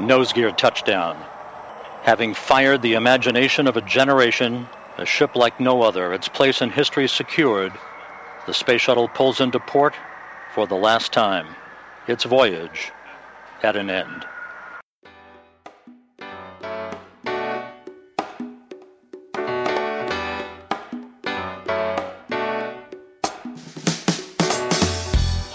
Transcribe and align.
nose 0.00 0.32
gear 0.32 0.50
touchdown. 0.50 1.16
Having 2.02 2.34
fired 2.34 2.82
the 2.82 2.94
imagination 2.94 3.66
of 3.66 3.76
a 3.76 3.82
generation, 3.82 4.66
a 4.98 5.06
ship 5.06 5.36
like 5.36 5.60
no 5.60 5.82
other, 5.82 6.12
its 6.12 6.28
place 6.28 6.62
in 6.62 6.70
history 6.70 7.08
secured, 7.08 7.72
the 8.46 8.54
space 8.54 8.80
shuttle 8.80 9.08
pulls 9.08 9.40
into 9.40 9.60
port 9.60 9.94
for 10.54 10.66
the 10.66 10.76
last 10.76 11.12
time. 11.12 11.54
Its 12.06 12.24
voyage 12.24 12.90
at 13.62 13.76
an 13.76 13.90
end. 13.90 14.26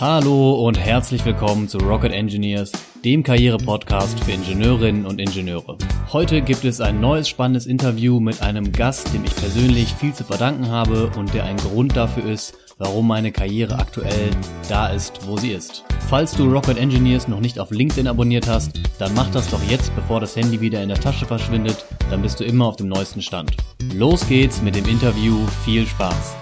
Hallo 0.08 0.68
und 0.68 0.78
herzlich 0.78 1.26
willkommen 1.26 1.68
zu 1.68 1.80
Rocket 1.80 2.12
Engineers, 2.12 2.72
dem 3.04 3.24
Karriere-Podcast 3.24 4.24
für 4.24 4.34
Ingenieurinnen 4.34 5.04
und 5.04 5.20
Ingenieure. 5.20 5.80
Heute 6.14 6.44
gibt 6.44 6.64
es 6.64 6.80
ein 6.80 7.02
neues 7.02 7.28
spannendes 7.28 7.66
Interview 7.66 8.20
mit 8.20 8.40
einem 8.44 8.72
Gast, 8.72 9.12
dem 9.16 9.26
ich 9.26 9.36
persönlich 9.36 9.92
viel 9.96 10.14
zu 10.14 10.24
verdanken 10.24 10.70
habe 10.70 11.10
und 11.18 11.34
der 11.34 11.46
ein 11.46 11.58
Grund 11.58 11.98
dafür 11.98 12.24
ist, 12.24 12.54
warum 12.78 13.08
meine 13.08 13.32
Karriere 13.32 13.80
aktuell 13.80 14.30
da 14.70 14.90
ist, 14.90 15.28
wo 15.28 15.38
sie 15.38 15.54
ist. 15.54 15.84
Falls 16.08 16.36
du 16.36 16.52
Rocket 16.52 16.78
Engineers 16.78 17.28
noch 17.28 17.40
nicht 17.40 17.58
auf 17.60 17.72
LinkedIn 17.72 18.08
abonniert 18.08 18.48
hast, 18.48 18.80
dann 19.00 19.12
mach 19.16 19.32
das 19.32 19.50
doch 19.50 19.64
jetzt, 19.72 19.96
bevor 19.96 20.20
das 20.20 20.36
Handy 20.36 20.62
wieder 20.62 20.84
in 20.84 20.90
der 20.90 21.00
Tasche 21.00 21.26
verschwindet, 21.26 21.84
dann 22.12 22.22
bist 22.22 22.40
du 22.40 22.44
immer 22.44 22.68
auf 22.68 22.76
dem 22.76 22.90
neuesten 22.90 23.24
Stand. 23.24 23.58
Los 23.96 24.28
geht's 24.28 24.62
mit 24.62 24.76
dem 24.76 24.86
Interview, 24.88 25.36
viel 25.64 25.88
Spaß! 25.88 26.36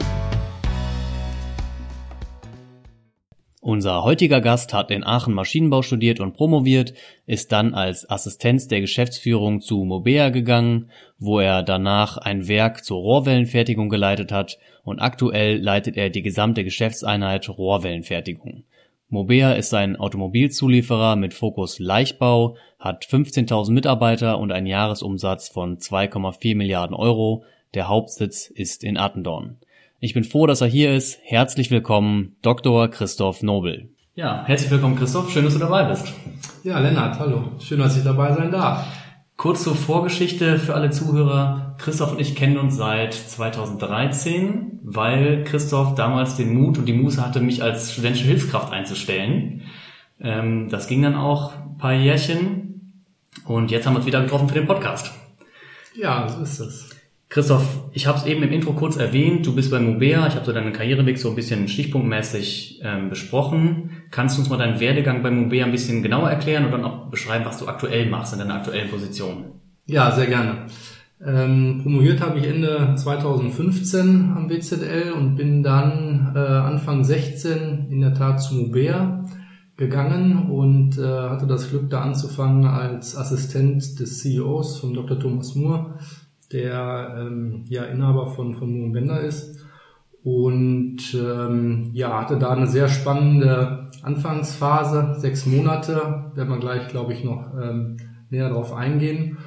Unser 3.64 4.04
heutiger 4.04 4.42
Gast 4.42 4.74
hat 4.74 4.92
in 4.92 5.06
Aachen 5.06 5.34
Maschinenbau 5.34 5.84
studiert 5.84 6.20
und 6.20 6.34
promoviert, 6.34 6.94
ist 7.26 7.54
dann 7.54 7.74
als 7.74 8.10
Assistenz 8.10 8.68
der 8.68 8.82
Geschäftsführung 8.82 9.62
zu 9.62 9.86
Mobea 9.86 10.32
gegangen, 10.32 10.90
wo 11.18 11.40
er 11.40 11.64
danach 11.64 12.18
ein 12.18 12.50
Werk 12.50 12.84
zur 12.84 12.98
Rohrwellenfertigung 12.98 13.88
geleitet 13.88 14.34
hat 14.34 14.60
und 14.84 15.00
aktuell 15.00 15.62
leitet 15.62 15.96
er 15.96 16.10
die 16.10 16.24
gesamte 16.24 16.66
Geschäftseinheit 16.66 17.48
Rohrwellenfertigung. 17.48 18.66
Mobea 19.08 19.54
ist 19.54 19.74
ein 19.74 19.96
Automobilzulieferer 19.96 21.16
mit 21.16 21.34
Fokus 21.34 21.80
Leichtbau, 21.80 22.58
hat 22.80 23.06
15.000 23.06 23.72
Mitarbeiter 23.72 24.40
und 24.40 24.52
einen 24.52 24.68
Jahresumsatz 24.68 25.48
von 25.48 25.78
2,4 25.78 26.58
Milliarden 26.58 26.98
Euro. 26.98 27.46
Der 27.76 27.88
Hauptsitz 27.88 28.48
ist 28.48 28.84
in 28.84 28.98
Attendorn. 28.98 29.60
Ich 30.04 30.14
bin 30.14 30.26
froh, 30.26 30.48
dass 30.48 30.60
er 30.60 30.68
hier 30.68 30.94
ist. 30.94 31.18
Herzlich 31.24 31.72
willkommen, 31.72 32.36
Dr. 32.42 32.90
Christoph 32.90 33.42
Nobel. 33.42 33.88
Ja, 34.16 34.44
herzlich 34.46 34.70
willkommen, 34.70 34.98
Christoph. 34.98 35.32
Schön, 35.32 35.46
dass 35.46 35.54
du 35.54 35.62
dabei 35.62 35.86
bist. 35.86 36.12
Ja, 36.66 36.78
Lennart, 36.80 37.20
hallo. 37.20 37.54
Schön, 37.60 37.80
dass 37.80 37.96
ich 37.96 38.04
dabei 38.04 38.34
sein 38.34 38.52
darf. 38.52 38.86
Kurz 39.38 39.64
zur 39.64 39.76
Vorgeschichte 39.76 40.60
für 40.60 40.76
alle 40.76 40.90
Zuhörer. 40.90 41.78
Christoph 41.78 42.12
und 42.12 42.20
ich 42.20 42.36
kennen 42.36 42.58
uns 42.58 42.76
seit 42.76 43.14
2013, 43.14 44.82
weil 44.84 45.46
Christoph 45.46 45.96
damals 45.96 46.36
den 46.36 46.54
Mut 46.54 46.78
und 46.78 46.86
die 46.86 46.92
Muße 46.92 47.26
hatte, 47.26 47.40
mich 47.40 47.64
als 47.64 47.94
studentische 47.94 48.26
Hilfskraft 48.26 48.74
einzustellen. 48.74 49.62
Ähm, 50.20 50.68
das 50.68 50.88
ging 50.88 51.02
dann 51.02 51.16
auch 51.16 51.54
ein 51.56 51.78
paar 51.78 51.94
Jährchen. 51.94 53.06
Und 53.46 53.72
jetzt 53.72 53.88
haben 53.88 53.94
wir 53.94 54.00
uns 54.00 54.06
wieder 54.06 54.22
getroffen 54.22 54.50
für 54.50 54.56
den 54.56 54.68
Podcast. 54.68 55.14
Ja, 55.96 56.28
so 56.28 56.42
ist 56.42 56.60
es. 56.60 56.93
Christoph, 57.34 57.90
ich 57.94 58.06
habe 58.06 58.20
es 58.20 58.28
eben 58.28 58.44
im 58.44 58.52
Intro 58.52 58.74
kurz 58.74 58.96
erwähnt, 58.96 59.48
du 59.48 59.56
bist 59.56 59.72
bei 59.72 59.80
Mubea, 59.80 60.28
ich 60.28 60.36
habe 60.36 60.46
so 60.46 60.52
deinen 60.52 60.72
Karriereweg 60.72 61.18
so 61.18 61.30
ein 61.30 61.36
bisschen 61.36 61.68
stichpunktmäßig 61.68 62.82
ähm, 62.84 63.10
besprochen. 63.10 63.90
Kannst 64.12 64.38
du 64.38 64.42
uns 64.42 64.52
mal 64.52 64.58
deinen 64.58 64.80
Werdegang 64.80 65.24
bei 65.24 65.32
Mubea 65.32 65.66
ein 65.66 65.72
bisschen 65.72 66.04
genauer 66.04 66.30
erklären 66.30 66.64
und 66.66 66.72
dann 66.72 66.84
auch 66.86 67.10
beschreiben, 67.10 67.44
was 67.44 67.58
du 67.58 67.68
aktuell 67.68 68.08
machst 68.08 68.34
in 68.34 68.40
deiner 68.40 68.54
aktuellen 68.54 68.88
Position? 68.88 69.46
Ja, 69.88 70.12
sehr 70.12 70.28
gerne. 70.28 70.68
Ähm, 71.26 71.80
promoviert 71.82 72.22
habe 72.22 72.38
ich 72.38 72.46
Ende 72.46 72.94
2015 72.98 74.32
am 74.36 74.48
WZL 74.52 75.14
und 75.14 75.36
bin 75.36 75.64
dann 75.64 76.34
äh, 76.36 76.38
Anfang 76.38 77.04
16 77.04 77.88
in 77.90 78.02
der 78.02 78.14
Tat 78.14 78.44
zu 78.44 78.54
Mubea 78.54 79.26
gegangen 79.76 80.52
und 80.52 81.00
äh, 81.00 81.02
hatte 81.02 81.48
das 81.48 81.72
Glück, 81.72 81.90
da 81.90 82.02
anzufangen 82.02 82.68
als 82.68 83.18
Assistent 83.18 84.00
des 84.00 84.20
CEOs 84.20 84.78
von 84.78 84.94
Dr. 84.94 85.20
Thomas 85.20 85.56
Moore 85.56 85.96
der 86.54 87.16
ähm, 87.20 87.66
ja 87.68 87.84
Inhaber 87.84 88.28
von, 88.28 88.54
von 88.54 88.72
Moon 88.72 88.92
Bender 88.92 89.22
ist. 89.22 89.66
Und 90.24 91.00
ähm, 91.14 91.90
ja, 91.94 92.22
hatte 92.22 92.38
da 92.38 92.52
eine 92.52 92.68
sehr 92.68 92.88
spannende 92.88 93.90
Anfangsphase, 94.04 95.16
sechs 95.18 95.46
Monate, 95.46 96.32
werden 96.34 96.50
wir 96.50 96.60
gleich, 96.60 96.88
glaube 96.88 97.12
ich, 97.12 97.26
noch 97.26 97.48
ähm, 97.62 97.98
näher 98.30 98.50
darauf 98.50 98.74
eingehen. 98.74 99.38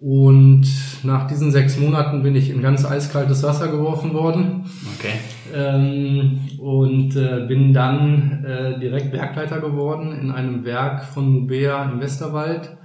Und 0.00 0.66
nach 1.04 1.28
diesen 1.28 1.50
sechs 1.50 1.78
Monaten 1.78 2.22
bin 2.22 2.34
ich 2.34 2.50
in 2.50 2.60
ganz 2.60 2.84
eiskaltes 2.84 3.42
Wasser 3.42 3.68
geworfen 3.68 4.12
worden. 4.12 4.64
Okay. 4.98 5.14
Ähm, 5.54 6.40
und 6.58 7.16
äh, 7.16 7.46
bin 7.46 7.72
dann 7.72 8.44
äh, 8.44 8.78
direkt 8.80 9.12
Werkleiter 9.12 9.60
geworden 9.60 10.12
in 10.12 10.30
einem 10.30 10.64
Werk 10.64 11.04
von 11.04 11.30
Mubea 11.30 11.90
im 11.90 12.00
Westerwald 12.00 12.76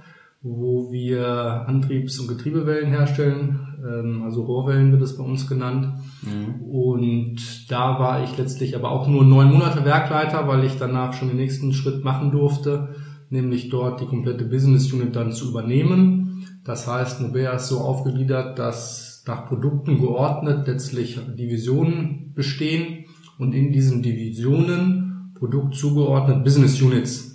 wo 0.42 0.90
wir 0.90 1.66
Antriebs- 1.66 2.18
und 2.18 2.28
Getriebewellen 2.28 2.88
herstellen, 2.88 3.60
ähm, 3.86 4.22
also 4.22 4.42
Rohrwellen 4.42 4.90
wird 4.90 5.02
es 5.02 5.16
bei 5.16 5.24
uns 5.24 5.46
genannt. 5.46 5.92
Mhm. 6.22 6.62
Und 6.62 7.70
da 7.70 7.98
war 7.98 8.24
ich 8.24 8.38
letztlich 8.38 8.74
aber 8.74 8.90
auch 8.90 9.06
nur 9.06 9.24
neun 9.24 9.52
Monate 9.52 9.84
Werkleiter, 9.84 10.48
weil 10.48 10.64
ich 10.64 10.78
danach 10.78 11.12
schon 11.12 11.28
den 11.28 11.36
nächsten 11.36 11.72
Schritt 11.72 12.04
machen 12.04 12.30
durfte, 12.30 12.94
nämlich 13.28 13.68
dort 13.68 14.00
die 14.00 14.06
komplette 14.06 14.44
Business 14.44 14.90
Unit 14.92 15.14
dann 15.14 15.32
zu 15.32 15.50
übernehmen. 15.50 16.46
Das 16.64 16.86
heißt, 16.86 17.20
Mobea 17.20 17.52
ist 17.52 17.68
so 17.68 17.78
aufgegliedert, 17.78 18.58
dass 18.58 19.22
nach 19.26 19.46
Produkten 19.46 20.00
geordnet 20.00 20.66
letztlich 20.66 21.18
Divisionen 21.38 22.32
bestehen 22.34 23.04
und 23.38 23.52
in 23.54 23.72
diesen 23.72 24.02
Divisionen 24.02 25.34
Produkt 25.38 25.74
zugeordnet 25.74 26.44
Business 26.44 26.80
Units 26.80 27.29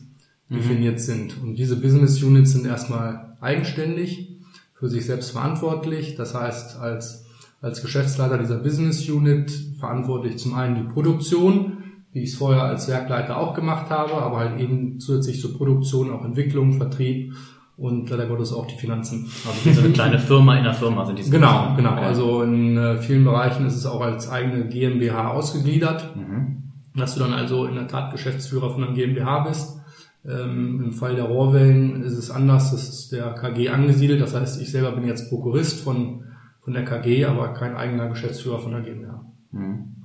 Mhm. 0.49 0.55
definiert 0.55 0.99
sind. 0.99 1.41
Und 1.41 1.55
diese 1.55 1.75
Business 1.77 2.21
Units 2.21 2.51
sind 2.51 2.65
erstmal 2.65 3.35
eigenständig, 3.41 4.31
für 4.73 4.89
sich 4.89 5.05
selbst 5.05 5.31
verantwortlich. 5.31 6.15
Das 6.15 6.35
heißt, 6.35 6.77
als, 6.79 7.25
als 7.61 7.81
Geschäftsleiter 7.81 8.37
dieser 8.37 8.57
Business 8.57 9.07
Unit 9.09 9.51
verantwortlich 9.79 10.37
zum 10.37 10.53
einen 10.53 10.75
die 10.75 10.93
Produktion, 10.93 11.77
wie 12.11 12.23
ich 12.23 12.31
es 12.31 12.35
vorher 12.35 12.63
als 12.63 12.87
Werkleiter 12.87 13.37
auch 13.37 13.53
gemacht 13.53 13.89
habe, 13.89 14.13
aber 14.13 14.37
halt 14.37 14.59
eben 14.59 14.99
zusätzlich 14.99 15.41
zur 15.41 15.57
Produktion 15.57 16.11
auch 16.11 16.23
Entwicklung, 16.23 16.73
Vertrieb 16.73 17.33
und 17.77 18.09
leider 18.09 18.27
Gottes 18.27 18.53
auch 18.53 18.67
die 18.67 18.75
Finanzen. 18.75 19.29
Also 19.47 19.65
wie 19.65 19.73
so 19.73 19.81
eine 19.81 19.91
kleine 19.91 20.19
Firma 20.19 20.57
in 20.57 20.63
der 20.63 20.73
Firma 20.73 21.05
sind 21.05 21.19
diese. 21.19 21.31
Genau, 21.31 21.51
Personen. 21.51 21.77
genau. 21.77 21.91
Okay. 21.93 22.05
Also 22.05 22.41
in 22.43 22.77
äh, 22.77 22.97
vielen 23.01 23.25
Bereichen 23.25 23.65
ist 23.65 23.75
es 23.75 23.85
auch 23.85 24.01
als 24.01 24.29
eigene 24.29 24.67
GmbH 24.67 25.31
ausgegliedert, 25.31 26.15
mhm. 26.15 26.63
dass 26.95 27.15
du 27.15 27.19
dann 27.19 27.33
also 27.33 27.65
in 27.65 27.75
der 27.75 27.87
Tat 27.87 28.11
Geschäftsführer 28.11 28.69
von 28.69 28.83
einer 28.83 28.93
GmbH 28.93 29.39
bist 29.39 29.81
ähm, 30.27 30.81
Im 30.83 30.91
Fall 30.93 31.15
der 31.15 31.25
Rohrwellen 31.25 32.01
ist 32.03 32.17
es 32.17 32.31
anders, 32.31 32.71
das 32.71 32.89
ist 32.89 33.11
der 33.11 33.33
KG 33.33 33.69
angesiedelt. 33.69 34.21
Das 34.21 34.33
heißt, 34.33 34.61
ich 34.61 34.71
selber 34.71 34.91
bin 34.93 35.05
jetzt 35.05 35.29
Prokurist 35.29 35.83
von, 35.83 36.23
von 36.61 36.73
der 36.73 36.83
KG, 36.83 37.25
aber 37.25 37.53
kein 37.53 37.75
eigener 37.75 38.09
Geschäftsführer 38.09 38.59
von 38.59 38.71
der 38.71 38.81
GmbH. 38.81 39.23
Mhm. 39.51 39.95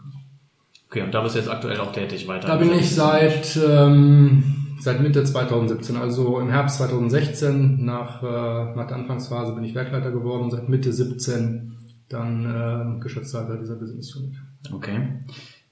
Okay, 0.89 1.03
und 1.03 1.15
da 1.15 1.23
bist 1.23 1.37
du 1.37 1.39
jetzt 1.39 1.51
aktuell 1.51 1.79
auch 1.79 1.93
tätig 1.93 2.27
weiter? 2.29 2.49
Da 2.49 2.57
bin 2.57 2.73
ich 2.73 2.95
seit, 2.95 3.59
ähm, 3.67 4.43
seit 4.81 5.01
Mitte 5.01 5.25
2017, 5.25 5.97
also 5.97 6.39
im 6.41 6.51
Herbst 6.51 6.79
2016, 6.79 7.85
nach, 7.85 8.23
äh, 8.23 8.77
nach 8.77 8.89
der 8.89 8.97
Anfangsphase 8.97 9.55
bin 9.55 9.65
ich 9.65 9.75
Werkleiter 9.75 10.11
geworden, 10.11 10.51
seit 10.51 10.69
Mitte 10.69 10.93
17 10.93 11.77
dann 12.09 12.45
äh, 12.45 13.01
Geschäftsleiter 13.01 13.57
dieser 13.57 13.77
Business 13.77 14.15
Unit. 14.17 14.35
Okay. 14.73 15.21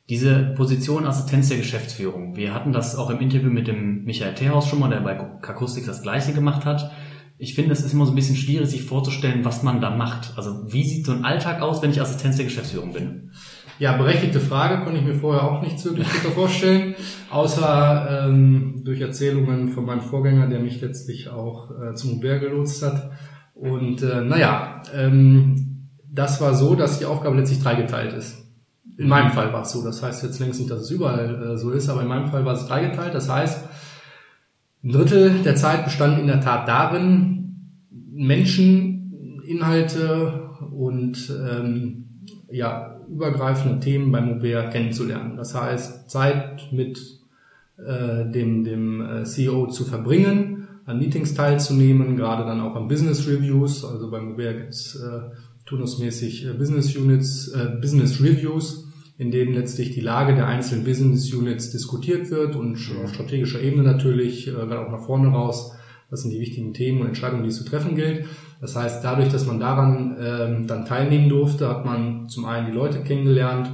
Diese 0.09 0.55
Position 0.57 1.05
Assistenz 1.05 1.49
der 1.49 1.59
Geschäftsführung. 1.59 2.35
Wir 2.35 2.55
hatten 2.55 2.73
das 2.73 2.97
auch 2.97 3.11
im 3.11 3.21
Interview 3.21 3.51
mit 3.51 3.69
dem 3.69 4.05
Michael 4.05 4.35
Terhaus 4.35 4.67
schon 4.67 4.81
mal, 4.81 4.89
der 4.89 5.01
bei 5.01 5.15
Kakustik 5.15 5.85
das 5.85 6.03
Gleiche 6.03 6.33
gemacht 6.33 6.65
hat. 6.65 6.91
Ich 7.37 7.55
finde, 7.55 7.73
es 7.73 7.85
ist 7.85 7.93
immer 7.93 8.07
so 8.07 8.13
ein 8.13 8.17
bisschen 8.17 8.35
schwierig, 8.35 8.69
sich 8.69 8.85
vorzustellen, 8.85 9.45
was 9.45 9.63
man 9.63 9.83
da 9.83 9.91
macht. 9.91 10.33
Also 10.37 10.73
wie 10.73 10.83
sieht 10.83 11.05
so 11.05 11.13
ein 11.13 11.27
Alltag 11.27 11.61
aus, 11.61 11.83
wenn 11.83 11.91
ich 11.91 12.01
Assistenz 12.01 12.37
der 12.37 12.47
Geschäftsführung 12.47 12.95
bin? 12.95 13.33
Ja, 13.79 13.97
berechtigte 13.97 14.41
Frage, 14.41 14.83
konnte 14.83 14.99
ich 14.99 15.05
mir 15.05 15.15
vorher 15.15 15.45
auch 15.45 15.63
nicht 15.63 15.85
wirklich 15.85 16.09
vorstellen, 16.35 16.95
außer 17.31 18.27
ähm, 18.29 18.83
durch 18.85 19.01
Erzählungen 19.01 19.69
von 19.69 19.85
meinem 19.85 20.01
Vorgänger, 20.01 20.49
der 20.49 20.61
mich 20.61 20.81
letztlich 20.81 21.29
auch 21.29 21.71
äh, 21.71 21.95
zum 21.95 22.15
Uber 22.15 22.39
gelotst 22.39 22.83
hat. 22.83 23.11
Und 23.55 24.03
äh, 24.03 24.23
naja, 24.23 24.83
ähm, 24.97 25.91
das 26.11 26.41
war 26.41 26.55
so, 26.55 26.75
dass 26.75 26.99
die 26.99 27.05
Aufgabe 27.05 27.37
letztlich 27.37 27.63
dreigeteilt 27.63 28.15
ist. 28.15 28.48
In 28.99 29.09
meinem 29.09 29.31
Fall 29.31 29.53
war 29.53 29.63
es 29.63 29.71
so. 29.71 29.83
Das 29.83 30.03
heißt 30.03 30.25
jetzt 30.25 30.41
längst 30.41 30.59
nicht, 30.59 30.71
dass 30.71 30.83
es 30.83 30.91
überall 30.91 31.53
äh, 31.53 31.57
so 31.57 31.71
ist, 31.71 31.89
aber 31.89 32.03
in 32.03 32.09
meinem 32.09 32.31
Fall 32.31 32.45
war 32.45 32.55
es 32.55 32.67
dreigeteilt. 32.67 33.15
Das 33.15 33.29
heißt, 33.29 33.65
ein 34.83 34.93
Drittel 34.93 35.43
der 35.45 35.55
Zeit 35.55 35.85
bestand 35.85 36.19
in 36.19 36.27
der 36.27 36.41
Tat 36.41 36.67
darin, 36.67 37.73
Menschen, 37.91 39.41
Inhalte 39.47 40.51
und 40.73 41.31
ähm, 41.31 42.07
ja, 42.51 42.97
übergreifende 43.09 43.79
Themen 43.81 44.11
beim 44.11 44.35
Mobea 44.35 44.69
kennenzulernen. 44.69 45.37
Das 45.37 45.55
heißt, 45.55 46.11
Zeit 46.11 46.69
mit 46.73 46.99
äh, 47.79 48.29
dem, 48.31 48.65
dem 48.65 49.01
äh, 49.01 49.25
CEO 49.25 49.69
zu 49.69 49.85
verbringen, 49.85 50.69
an 50.87 50.99
Meetings 50.99 51.35
teilzunehmen, 51.35 52.17
gerade 52.17 52.45
dann 52.45 52.61
auch 52.61 52.75
an 52.75 52.89
Business 52.89 53.29
Reviews. 53.29 53.85
Also 53.85 54.11
beim 54.11 54.31
Mobea 54.31 54.53
gibt 54.55 54.71
es 54.71 54.97
äh, 54.97 55.21
turnusmäßig 55.67 56.47
äh, 56.47 56.53
Business 56.55 56.97
Units, 56.97 57.49
äh, 57.49 57.77
Business 57.81 58.21
Reviews, 58.21 58.88
in 59.19 59.33
denen 59.33 59.53
letztlich 59.53 59.91
die 59.91 60.01
Lage 60.01 60.35
der 60.35 60.47
einzelnen 60.47 60.85
Business 60.85 61.33
Units 61.35 61.71
diskutiert 61.71 62.31
wird 62.31 62.55
und 62.55 62.79
auf 63.03 63.13
strategischer 63.13 63.61
Ebene 63.61 63.83
natürlich, 63.83 64.47
äh, 64.47 64.53
gerade 64.53 64.81
auch 64.81 64.91
nach 64.91 65.05
vorne 65.05 65.29
raus, 65.29 65.77
was 66.09 66.23
sind 66.23 66.31
die 66.31 66.41
wichtigen 66.41 66.73
Themen 66.73 67.03
und 67.03 67.09
Entscheidungen, 67.09 67.43
die 67.43 67.51
es 67.51 67.59
zu 67.59 67.65
treffen 67.65 67.97
gilt. 67.97 68.25
Das 68.61 68.77
heißt, 68.77 69.05
dadurch, 69.05 69.29
dass 69.29 69.47
man 69.47 69.61
daran 69.61 70.17
ähm, 70.21 70.67
dann 70.67 70.87
teilnehmen 70.87 71.29
durfte, 71.29 71.69
hat 71.69 71.85
man 71.85 72.29
zum 72.29 72.45
einen 72.47 72.67
die 72.67 72.73
Leute 72.73 73.03
kennengelernt 73.03 73.71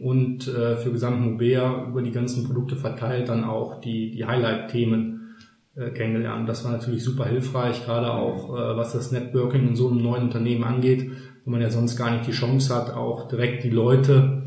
und 0.00 0.48
äh, 0.48 0.76
für 0.76 0.90
Gesamt 0.90 1.20
Mobea 1.20 1.86
über 1.88 2.02
die 2.02 2.10
ganzen 2.10 2.44
Produkte 2.44 2.76
verteilt 2.76 3.28
dann 3.28 3.44
auch 3.44 3.80
die, 3.80 4.10
die 4.10 4.24
Highlight-Themen 4.24 5.36
äh, 5.76 5.90
kennengelernt. 5.90 6.48
Das 6.48 6.64
war 6.64 6.72
natürlich 6.72 7.04
super 7.04 7.26
hilfreich, 7.26 7.84
gerade 7.84 8.12
auch 8.12 8.54
äh, 8.54 8.76
was 8.76 8.92
das 8.92 9.12
Networking 9.12 9.68
in 9.68 9.76
so 9.76 9.88
einem 9.88 10.02
neuen 10.02 10.24
Unternehmen 10.24 10.64
angeht, 10.64 11.10
wo 11.44 11.50
man 11.50 11.60
ja 11.60 11.70
sonst 11.70 11.96
gar 11.96 12.10
nicht 12.10 12.26
die 12.26 12.32
Chance 12.32 12.74
hat, 12.74 12.94
auch 12.94 13.28
direkt 13.28 13.64
die 13.64 13.70
Leute, 13.70 14.42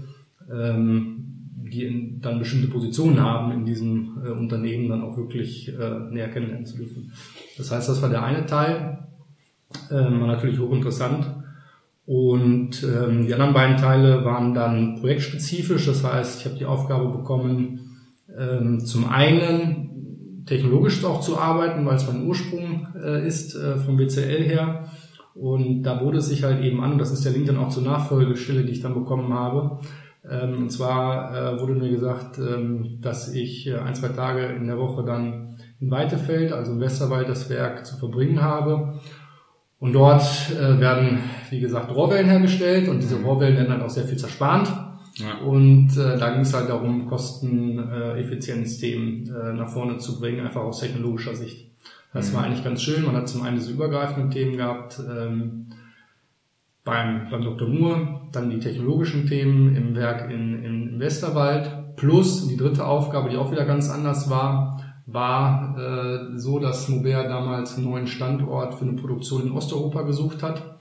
die 1.72 1.86
in, 1.86 2.22
dann 2.22 2.40
bestimmte 2.40 2.68
Positionen 2.68 3.20
haben 3.20 3.52
in 3.52 3.66
diesem 3.66 4.22
äh, 4.24 4.30
Unternehmen, 4.30 4.90
dann 4.90 5.04
auch 5.04 5.18
wirklich 5.18 5.70
äh, 5.70 6.00
näher 6.12 6.30
kennenlernen 6.30 6.66
zu 6.66 6.78
dürfen. 6.78 7.12
Das 7.58 7.72
heißt, 7.72 7.90
das 7.90 8.02
war 8.02 8.10
der 8.10 8.24
eine 8.24 8.46
Teil, 8.46 9.08
ähm, 9.90 10.20
war 10.20 10.28
natürlich 10.28 10.60
hochinteressant. 10.60 11.26
Und 12.06 12.84
ähm, 12.84 13.26
die 13.26 13.34
anderen 13.34 13.54
beiden 13.54 13.78
Teile 13.78 14.26
waren 14.26 14.54
dann 14.54 15.00
projektspezifisch. 15.00 15.86
Das 15.86 16.04
heißt, 16.04 16.40
ich 16.40 16.46
habe 16.46 16.58
die 16.58 16.66
Aufgabe 16.66 17.10
bekommen, 17.10 18.02
ähm, 18.38 18.80
zum 18.82 19.08
einen 19.08 20.44
technologisch 20.46 21.04
auch 21.06 21.22
zu 21.22 21.38
arbeiten, 21.38 21.86
weil 21.86 21.96
es 21.96 22.12
mein 22.12 22.26
Ursprung 22.26 22.88
äh, 23.02 23.26
ist 23.26 23.56
äh, 23.56 23.78
vom 23.78 23.98
BCL 23.98 24.44
her. 24.44 24.86
Und 25.34 25.84
da 25.84 26.02
wurde 26.02 26.18
es 26.18 26.28
sich 26.28 26.44
halt 26.44 26.62
eben 26.62 26.84
an, 26.84 26.94
und 26.94 26.98
das 26.98 27.12
ist 27.12 27.24
der 27.24 27.32
Link 27.32 27.48
dann 27.48 27.58
auch 27.58 27.70
zur 27.70 27.84
Nachfolgestelle, 27.84 28.66
die 28.66 28.74
ich 28.74 28.82
dann 28.82 28.94
bekommen 28.94 29.34
habe. 29.34 29.80
Ähm, 30.30 30.58
und 30.58 30.70
zwar 30.70 31.36
äh, 31.36 31.60
wurde 31.60 31.74
mir 31.74 31.90
gesagt, 31.90 32.38
ähm, 32.38 33.00
dass 33.02 33.34
ich 33.34 33.66
äh, 33.68 33.78
ein, 33.78 33.96
zwei 33.96 34.10
Tage 34.10 34.46
in 34.46 34.68
der 34.68 34.78
Woche 34.78 35.04
dann 35.04 35.58
in 35.80 35.90
Weitefeld, 35.90 36.54
also 36.54 36.74
im 36.74 36.80
Westerwald, 36.80 37.28
das 37.28 37.50
Werk 37.50 37.84
zu 37.86 37.98
verbringen 37.98 38.40
habe. 38.42 39.00
Und 39.80 39.94
dort 39.94 40.22
äh, 40.52 40.80
werden, 40.80 41.24
wie 41.50 41.60
gesagt, 41.60 41.90
Rohrwellen 41.90 42.30
hergestellt 42.30 42.88
und 42.88 43.02
diese 43.02 43.24
Rohrwellen 43.24 43.58
werden 43.58 43.70
dann 43.70 43.82
auch 43.82 43.90
sehr 43.90 44.04
viel 44.04 44.18
zerspannt. 44.18 44.72
Ja. 45.16 45.40
Und 45.40 45.98
äh, 45.98 46.20
da 46.20 46.30
ging 46.30 46.42
es 46.42 46.54
halt 46.54 46.70
darum, 46.70 47.08
Kosteneffizienzthemen 47.08 49.28
äh, 49.28 49.50
äh, 49.50 49.54
nach 49.54 49.70
vorne 49.70 49.98
zu 49.98 50.20
bringen, 50.20 50.46
einfach 50.46 50.62
aus 50.62 50.82
technologischer 50.82 51.36
Sicht. 51.36 51.72
Das 52.14 52.32
mhm. 52.32 52.36
war 52.36 52.44
eigentlich 52.44 52.64
ganz 52.64 52.84
schön. 52.84 53.06
Man 53.06 53.16
hat 53.16 53.28
zum 53.28 53.42
einen 53.42 53.58
diese 53.58 53.72
übergreifenden 53.72 54.30
Themen 54.30 54.58
gehabt 54.58 55.00
ähm, 55.00 55.66
beim, 56.84 57.30
beim 57.30 57.44
Dr. 57.44 57.68
Moore, 57.68 58.22
dann 58.32 58.50
die 58.50 58.60
technologischen 58.60 59.28
Themen 59.28 59.76
im 59.76 59.96
Werk 59.96 60.32
in, 60.32 60.64
in 60.64 61.00
Westerwald, 61.00 61.96
plus 61.96 62.48
die 62.48 62.58
dritte 62.58 62.86
Aufgabe, 62.86 63.30
die 63.30 63.38
auch 63.38 63.52
wieder 63.52 63.66
ganz 63.66 63.90
anders 63.90 64.30
war, 64.30 64.80
war 65.06 65.78
äh, 65.78 66.38
so, 66.38 66.60
dass 66.60 66.88
Mobert 66.90 67.30
damals 67.30 67.76
einen 67.76 67.90
neuen 67.90 68.08
Standort 68.08 68.76
für 68.76 68.86
eine 68.86 68.94
Produktion 68.94 69.44
in 69.44 69.52
Osteuropa 69.52 70.04
gesucht 70.04 70.42
hat 70.42 70.80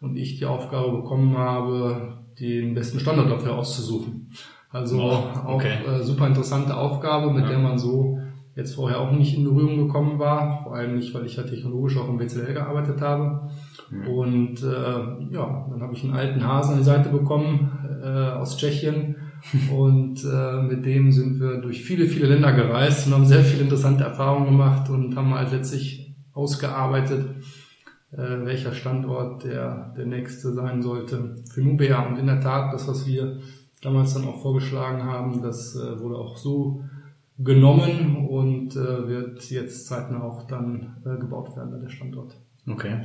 und 0.00 0.16
ich 0.16 0.38
die 0.38 0.46
Aufgabe 0.46 0.92
bekommen 0.92 1.36
habe, 1.36 2.18
den 2.38 2.74
besten 2.74 3.00
Standort 3.00 3.30
dafür 3.30 3.56
auszusuchen. 3.56 4.30
Also 4.70 5.00
oh, 5.00 5.24
okay. 5.46 5.78
auch 5.84 5.92
äh, 5.92 6.02
super 6.04 6.26
interessante 6.26 6.76
Aufgabe, 6.76 7.32
mit 7.32 7.44
ja. 7.44 7.50
der 7.50 7.58
man 7.58 7.78
so 7.78 8.18
jetzt 8.54 8.74
vorher 8.74 9.00
auch 9.00 9.12
nicht 9.12 9.36
in 9.36 9.44
Berührung 9.44 9.86
gekommen 9.86 10.18
war, 10.18 10.62
vor 10.62 10.74
allem 10.74 10.96
nicht, 10.96 11.14
weil 11.14 11.26
ich 11.26 11.36
ja 11.36 11.42
technologisch 11.42 11.96
auch 11.96 12.08
im 12.08 12.18
BCL 12.18 12.52
gearbeitet 12.52 13.00
habe. 13.00 13.50
Mhm. 13.88 14.06
Und 14.08 14.62
äh, 14.62 15.32
ja, 15.32 15.66
dann 15.70 15.80
habe 15.80 15.94
ich 15.94 16.04
einen 16.04 16.14
alten 16.14 16.46
Hasen 16.46 16.72
an 16.72 16.78
die 16.78 16.84
Seite 16.84 17.08
bekommen 17.08 18.00
äh, 18.02 18.06
aus 18.06 18.56
Tschechien, 18.56 19.16
und 19.72 20.24
äh, 20.24 20.62
mit 20.62 20.84
dem 20.84 21.12
sind 21.12 21.40
wir 21.40 21.58
durch 21.58 21.82
viele, 21.82 22.06
viele 22.06 22.26
Länder 22.26 22.52
gereist 22.52 23.06
und 23.06 23.14
haben 23.14 23.24
sehr 23.24 23.42
viele 23.42 23.62
interessante 23.62 24.04
Erfahrungen 24.04 24.46
gemacht 24.46 24.90
und 24.90 25.16
haben 25.16 25.34
halt 25.34 25.52
letztlich 25.52 26.14
ausgearbeitet, 26.32 27.26
äh, 28.12 28.16
welcher 28.16 28.72
Standort 28.72 29.44
der, 29.44 29.94
der 29.96 30.06
nächste 30.06 30.52
sein 30.52 30.82
sollte 30.82 31.36
für 31.50 31.62
Nubea. 31.62 32.06
Und 32.06 32.18
in 32.18 32.26
der 32.26 32.40
Tat, 32.40 32.72
das, 32.72 32.86
was 32.88 33.06
wir 33.06 33.38
damals 33.82 34.14
dann 34.14 34.26
auch 34.26 34.42
vorgeschlagen 34.42 35.04
haben, 35.04 35.42
das 35.42 35.74
äh, 35.74 35.98
wurde 36.00 36.16
auch 36.16 36.36
so 36.36 36.84
genommen 37.38 38.28
und 38.28 38.76
äh, 38.76 39.08
wird 39.08 39.50
jetzt 39.50 39.86
zeitnah 39.86 40.22
auch 40.22 40.46
dann 40.46 40.96
äh, 41.06 41.18
gebaut 41.18 41.56
werden, 41.56 41.80
der 41.80 41.88
Standort. 41.88 42.36
Okay. 42.68 43.00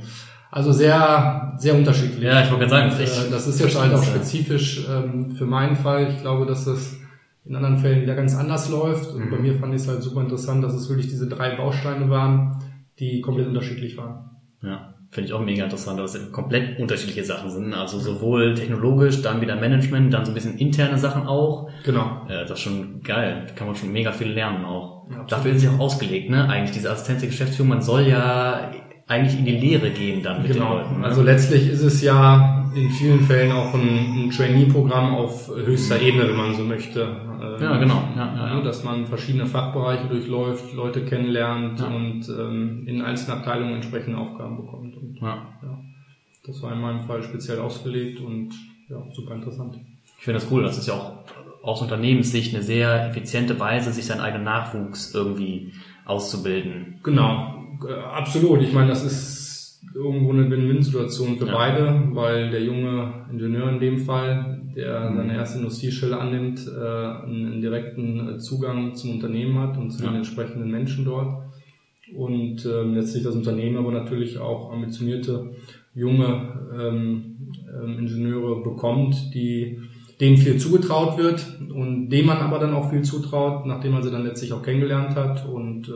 Also 0.50 0.72
sehr, 0.72 1.54
sehr 1.58 1.74
unterschiedlich. 1.74 2.22
Ja, 2.22 2.42
ich 2.42 2.50
wollte 2.50 2.66
gerade 2.66 2.90
sagen, 2.90 3.02
das, 3.02 3.26
äh, 3.26 3.30
das 3.30 3.46
ist 3.46 3.60
jetzt 3.60 3.80
halt 3.80 3.92
auch 3.92 4.02
spezifisch 4.02 4.86
ähm, 4.88 5.32
für 5.32 5.46
meinen 5.46 5.76
Fall. 5.76 6.08
Ich 6.10 6.20
glaube, 6.20 6.46
dass 6.46 6.64
das 6.64 6.96
in 7.44 7.54
anderen 7.54 7.78
Fällen 7.78 8.02
wieder 8.02 8.14
ganz 8.14 8.36
anders 8.36 8.70
läuft. 8.70 9.12
Und 9.12 9.26
mhm. 9.26 9.30
bei 9.30 9.38
mir 9.38 9.54
fand 9.54 9.74
ich 9.74 9.82
es 9.82 9.88
halt 9.88 10.02
super 10.02 10.20
interessant, 10.20 10.64
dass 10.64 10.74
es 10.74 10.88
wirklich 10.88 11.08
diese 11.08 11.28
drei 11.28 11.56
Bausteine 11.56 12.10
waren, 12.10 12.58
die 12.98 13.20
komplett 13.20 13.48
unterschiedlich 13.48 13.96
waren. 13.96 14.30
Ja. 14.62 14.94
Finde 15.10 15.28
ich 15.28 15.34
auch 15.34 15.40
mega 15.40 15.64
interessant, 15.64 16.00
dass 16.00 16.14
es 16.14 16.32
komplett 16.32 16.78
unterschiedliche 16.80 17.24
Sachen 17.24 17.50
sind. 17.50 17.72
Also 17.72 17.98
sowohl 17.98 18.54
technologisch, 18.54 19.22
dann 19.22 19.40
wieder 19.40 19.56
Management, 19.56 20.12
dann 20.12 20.24
so 20.24 20.32
ein 20.32 20.34
bisschen 20.34 20.58
interne 20.58 20.98
Sachen 20.98 21.26
auch. 21.26 21.70
Genau. 21.84 22.26
Äh, 22.28 22.42
das 22.42 22.52
ist 22.52 22.60
schon 22.60 23.02
geil. 23.02 23.44
Da 23.46 23.54
kann 23.54 23.68
man 23.68 23.76
schon 23.76 23.92
mega 23.92 24.12
viel 24.12 24.28
lernen 24.28 24.64
auch. 24.64 25.08
Ja, 25.10 25.24
Dafür 25.24 25.52
ist 25.52 25.60
sie 25.60 25.68
auch 25.68 25.78
ausgelegt, 25.78 26.28
ne? 26.28 26.48
Eigentlich 26.48 26.72
diese 26.72 26.90
Assistenz 26.90 27.20
der 27.20 27.28
Geschäftsführung. 27.28 27.68
Man 27.68 27.82
soll 27.82 28.08
ja 28.08 28.72
eigentlich 29.08 29.38
in 29.38 29.44
die 29.44 29.52
Lehre 29.52 29.90
gehen 29.90 30.22
dann 30.22 30.42
mit 30.42 30.52
genau. 30.52 30.70
den 30.70 30.78
Leuten. 30.78 31.00
Ne? 31.00 31.06
Also 31.06 31.22
letztlich 31.22 31.68
ist 31.68 31.82
es 31.82 32.02
ja 32.02 32.64
in 32.74 32.90
vielen 32.90 33.20
Fällen 33.20 33.52
auch 33.52 33.72
ein, 33.72 34.26
ein 34.26 34.30
Trainee-Programm 34.30 35.14
auf 35.14 35.48
höchster 35.48 36.00
Ebene, 36.00 36.28
wenn 36.28 36.36
man 36.36 36.54
so 36.54 36.64
möchte. 36.64 37.00
Ähm, 37.40 37.62
ja, 37.62 37.76
genau. 37.78 38.02
Ja, 38.16 38.34
ja, 38.36 38.48
ja. 38.54 38.60
Dass 38.60 38.84
man 38.84 39.06
verschiedene 39.06 39.46
Fachbereiche 39.46 40.08
durchläuft, 40.08 40.74
Leute 40.74 41.04
kennenlernt 41.04 41.80
ja. 41.80 41.86
und 41.86 42.28
ähm, 42.28 42.82
in 42.86 43.00
einzelnen 43.00 43.38
Abteilungen 43.38 43.74
entsprechende 43.74 44.18
Aufgaben 44.18 44.56
bekommt. 44.56 44.96
Und, 44.96 45.18
ja. 45.20 45.46
Ja, 45.62 45.78
das 46.44 46.62
war 46.62 46.72
in 46.72 46.80
meinem 46.80 47.00
Fall 47.00 47.22
speziell 47.22 47.60
ausgelegt 47.60 48.20
und 48.20 48.50
ja, 48.88 49.02
super 49.12 49.34
interessant. 49.34 49.78
Ich 50.18 50.24
finde 50.24 50.40
das 50.40 50.50
cool. 50.50 50.62
Das 50.62 50.78
ist 50.78 50.88
ja 50.88 50.94
auch 50.94 51.12
aus 51.62 51.82
Unternehmenssicht 51.82 52.54
eine 52.54 52.62
sehr 52.62 53.08
effiziente 53.08 53.58
Weise, 53.58 53.92
sich 53.92 54.06
seinen 54.06 54.20
eigenen 54.20 54.44
Nachwuchs 54.44 55.14
irgendwie 55.14 55.72
auszubilden. 56.04 57.00
Genau, 57.02 57.55
absolut. 57.84 58.62
Ich 58.62 58.72
meine, 58.72 58.88
das 58.88 59.04
ist 59.04 59.82
irgendwo 59.94 60.32
eine 60.32 60.50
Win-Win-Situation 60.50 61.38
für 61.38 61.46
ja. 61.46 61.54
beide, 61.54 62.08
weil 62.12 62.50
der 62.50 62.62
junge 62.62 63.26
Ingenieur 63.30 63.70
in 63.70 63.80
dem 63.80 63.98
Fall, 63.98 64.60
der 64.74 65.10
mhm. 65.10 65.16
seine 65.16 65.34
erste 65.34 65.58
Industriestelle 65.58 66.18
annimmt, 66.18 66.66
äh, 66.66 67.24
einen 67.24 67.60
direkten 67.60 68.38
Zugang 68.38 68.94
zum 68.94 69.12
Unternehmen 69.12 69.58
hat 69.58 69.76
und 69.78 69.90
zu 69.90 70.02
ja. 70.02 70.10
den 70.10 70.16
entsprechenden 70.16 70.70
Menschen 70.70 71.04
dort. 71.04 71.44
Und 72.14 72.64
äh, 72.64 72.82
letztlich 72.82 73.24
das 73.24 73.34
Unternehmen 73.34 73.78
aber 73.78 73.90
natürlich 73.90 74.38
auch 74.38 74.72
ambitionierte 74.72 75.50
junge 75.94 76.52
ähm, 76.78 77.36
ähm, 77.82 77.98
Ingenieure 77.98 78.62
bekommt, 78.62 79.34
die 79.34 79.80
denen 80.20 80.36
viel 80.36 80.58
zugetraut 80.58 81.18
wird 81.18 81.44
und 81.74 82.08
dem 82.08 82.26
man 82.26 82.38
aber 82.38 82.58
dann 82.58 82.74
auch 82.74 82.90
viel 82.90 83.02
zutraut, 83.02 83.66
nachdem 83.66 83.92
man 83.92 84.02
sie 84.02 84.10
dann 84.10 84.24
letztlich 84.24 84.52
auch 84.52 84.62
kennengelernt 84.62 85.14
hat 85.16 85.46
und 85.46 85.88
äh, 85.88 85.92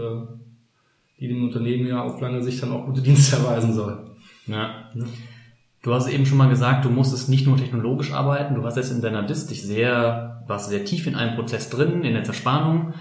die 1.21 1.29
dem 1.29 1.45
Unternehmen 1.45 1.87
ja 1.87 2.03
auf 2.03 2.21
lange 2.21 2.43
Sicht 2.43 2.63
dann 2.63 2.73
auch 2.73 2.87
gute 2.87 3.01
Dienste 3.03 3.37
erweisen 3.37 3.75
soll. 3.75 4.17
Ja. 4.47 4.87
ja. 4.95 5.05
Du 5.83 5.95
hast 5.95 6.09
eben 6.09 6.27
schon 6.27 6.39
mal 6.39 6.49
gesagt, 6.49 6.85
du 6.85 6.91
musstest 6.91 7.29
nicht 7.29 7.47
nur 7.47 7.57
technologisch 7.57 8.13
arbeiten, 8.13 8.55
du 8.55 8.65
hast 8.65 8.77
jetzt 8.77 8.91
in 8.91 9.01
deiner 9.01 9.23
Dist 9.23 9.51
dich 9.51 9.63
sehr, 9.63 10.45
warst 10.47 10.69
sehr 10.69 10.85
tief 10.85 11.07
in 11.07 11.15
einem 11.15 11.37
Prozess 11.37 11.71
drin, 11.71 12.03
in 12.03 12.13
der 12.13 12.25
Zerspannung. 12.25 12.95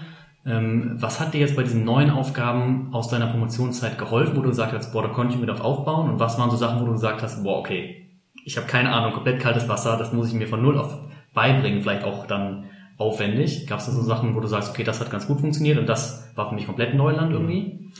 Ähm, 0.46 0.96
was 0.98 1.20
hat 1.20 1.34
dir 1.34 1.40
jetzt 1.40 1.56
bei 1.56 1.62
diesen 1.62 1.84
neuen 1.84 2.10
Aufgaben 2.10 2.88
aus 2.92 3.08
deiner 3.08 3.26
Promotionszeit 3.26 3.98
geholfen, 3.98 4.36
wo 4.36 4.40
du 4.40 4.48
gesagt 4.48 4.72
hast, 4.72 4.92
boah, 4.92 5.02
da 5.02 5.08
konnte 5.08 5.34
ich 5.34 5.40
mir 5.40 5.46
drauf 5.46 5.60
aufbauen? 5.60 6.08
Und 6.08 6.20
was 6.20 6.38
waren 6.38 6.50
so 6.50 6.56
Sachen, 6.56 6.80
wo 6.80 6.86
du 6.86 6.92
gesagt 6.92 7.22
hast, 7.22 7.42
boah, 7.42 7.58
okay, 7.58 8.08
ich 8.46 8.56
habe 8.56 8.66
keine 8.66 8.90
Ahnung, 8.92 9.12
komplett 9.12 9.40
kaltes 9.40 9.68
Wasser, 9.68 9.98
das 9.98 10.14
muss 10.14 10.28
ich 10.28 10.34
mir 10.34 10.48
von 10.48 10.62
null 10.62 10.78
auf 10.78 10.96
beibringen, 11.34 11.82
vielleicht 11.82 12.04
auch 12.04 12.26
dann 12.26 12.64
aufwendig. 12.96 13.66
Gab 13.66 13.80
es 13.80 13.86
da 13.86 13.92
so 13.92 14.02
Sachen, 14.02 14.34
wo 14.34 14.40
du 14.40 14.46
sagst, 14.46 14.70
okay, 14.70 14.84
das 14.84 15.00
hat 15.00 15.10
ganz 15.10 15.26
gut 15.26 15.40
funktioniert 15.40 15.78
und 15.78 15.86
das 15.86 16.29
war 16.40 16.48
für 16.48 16.54
mich 16.54 16.66
komplett 16.66 16.94
Neuland 16.94 17.32
irgendwie? 17.32 17.90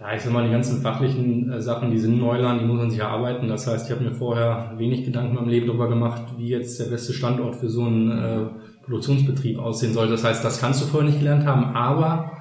Ja, 0.00 0.14
ich 0.14 0.22
sag 0.22 0.32
mal, 0.32 0.44
die 0.44 0.50
ganzen 0.50 0.82
fachlichen 0.82 1.52
äh, 1.52 1.60
Sachen, 1.60 1.90
die 1.90 1.98
sind 1.98 2.18
Neuland, 2.18 2.60
die 2.60 2.64
muss 2.64 2.78
man 2.78 2.90
sich 2.90 3.00
erarbeiten. 3.00 3.48
Das 3.48 3.66
heißt, 3.66 3.86
ich 3.86 3.94
habe 3.94 4.04
mir 4.04 4.12
vorher 4.12 4.72
wenig 4.76 5.04
Gedanken 5.04 5.36
im 5.38 5.48
Leben 5.48 5.66
darüber 5.66 5.88
gemacht, 5.88 6.22
wie 6.36 6.48
jetzt 6.48 6.80
der 6.80 6.86
beste 6.86 7.12
Standort 7.12 7.56
für 7.56 7.68
so 7.68 7.84
einen 7.84 8.10
äh, 8.10 8.46
Produktionsbetrieb 8.84 9.58
aussehen 9.58 9.92
soll. 9.92 10.08
Das 10.08 10.24
heißt, 10.24 10.44
das 10.44 10.60
kannst 10.60 10.82
du 10.82 10.86
vorher 10.86 11.08
nicht 11.08 11.20
gelernt 11.20 11.46
haben, 11.46 11.76
aber 11.76 12.32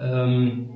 ähm, 0.00 0.70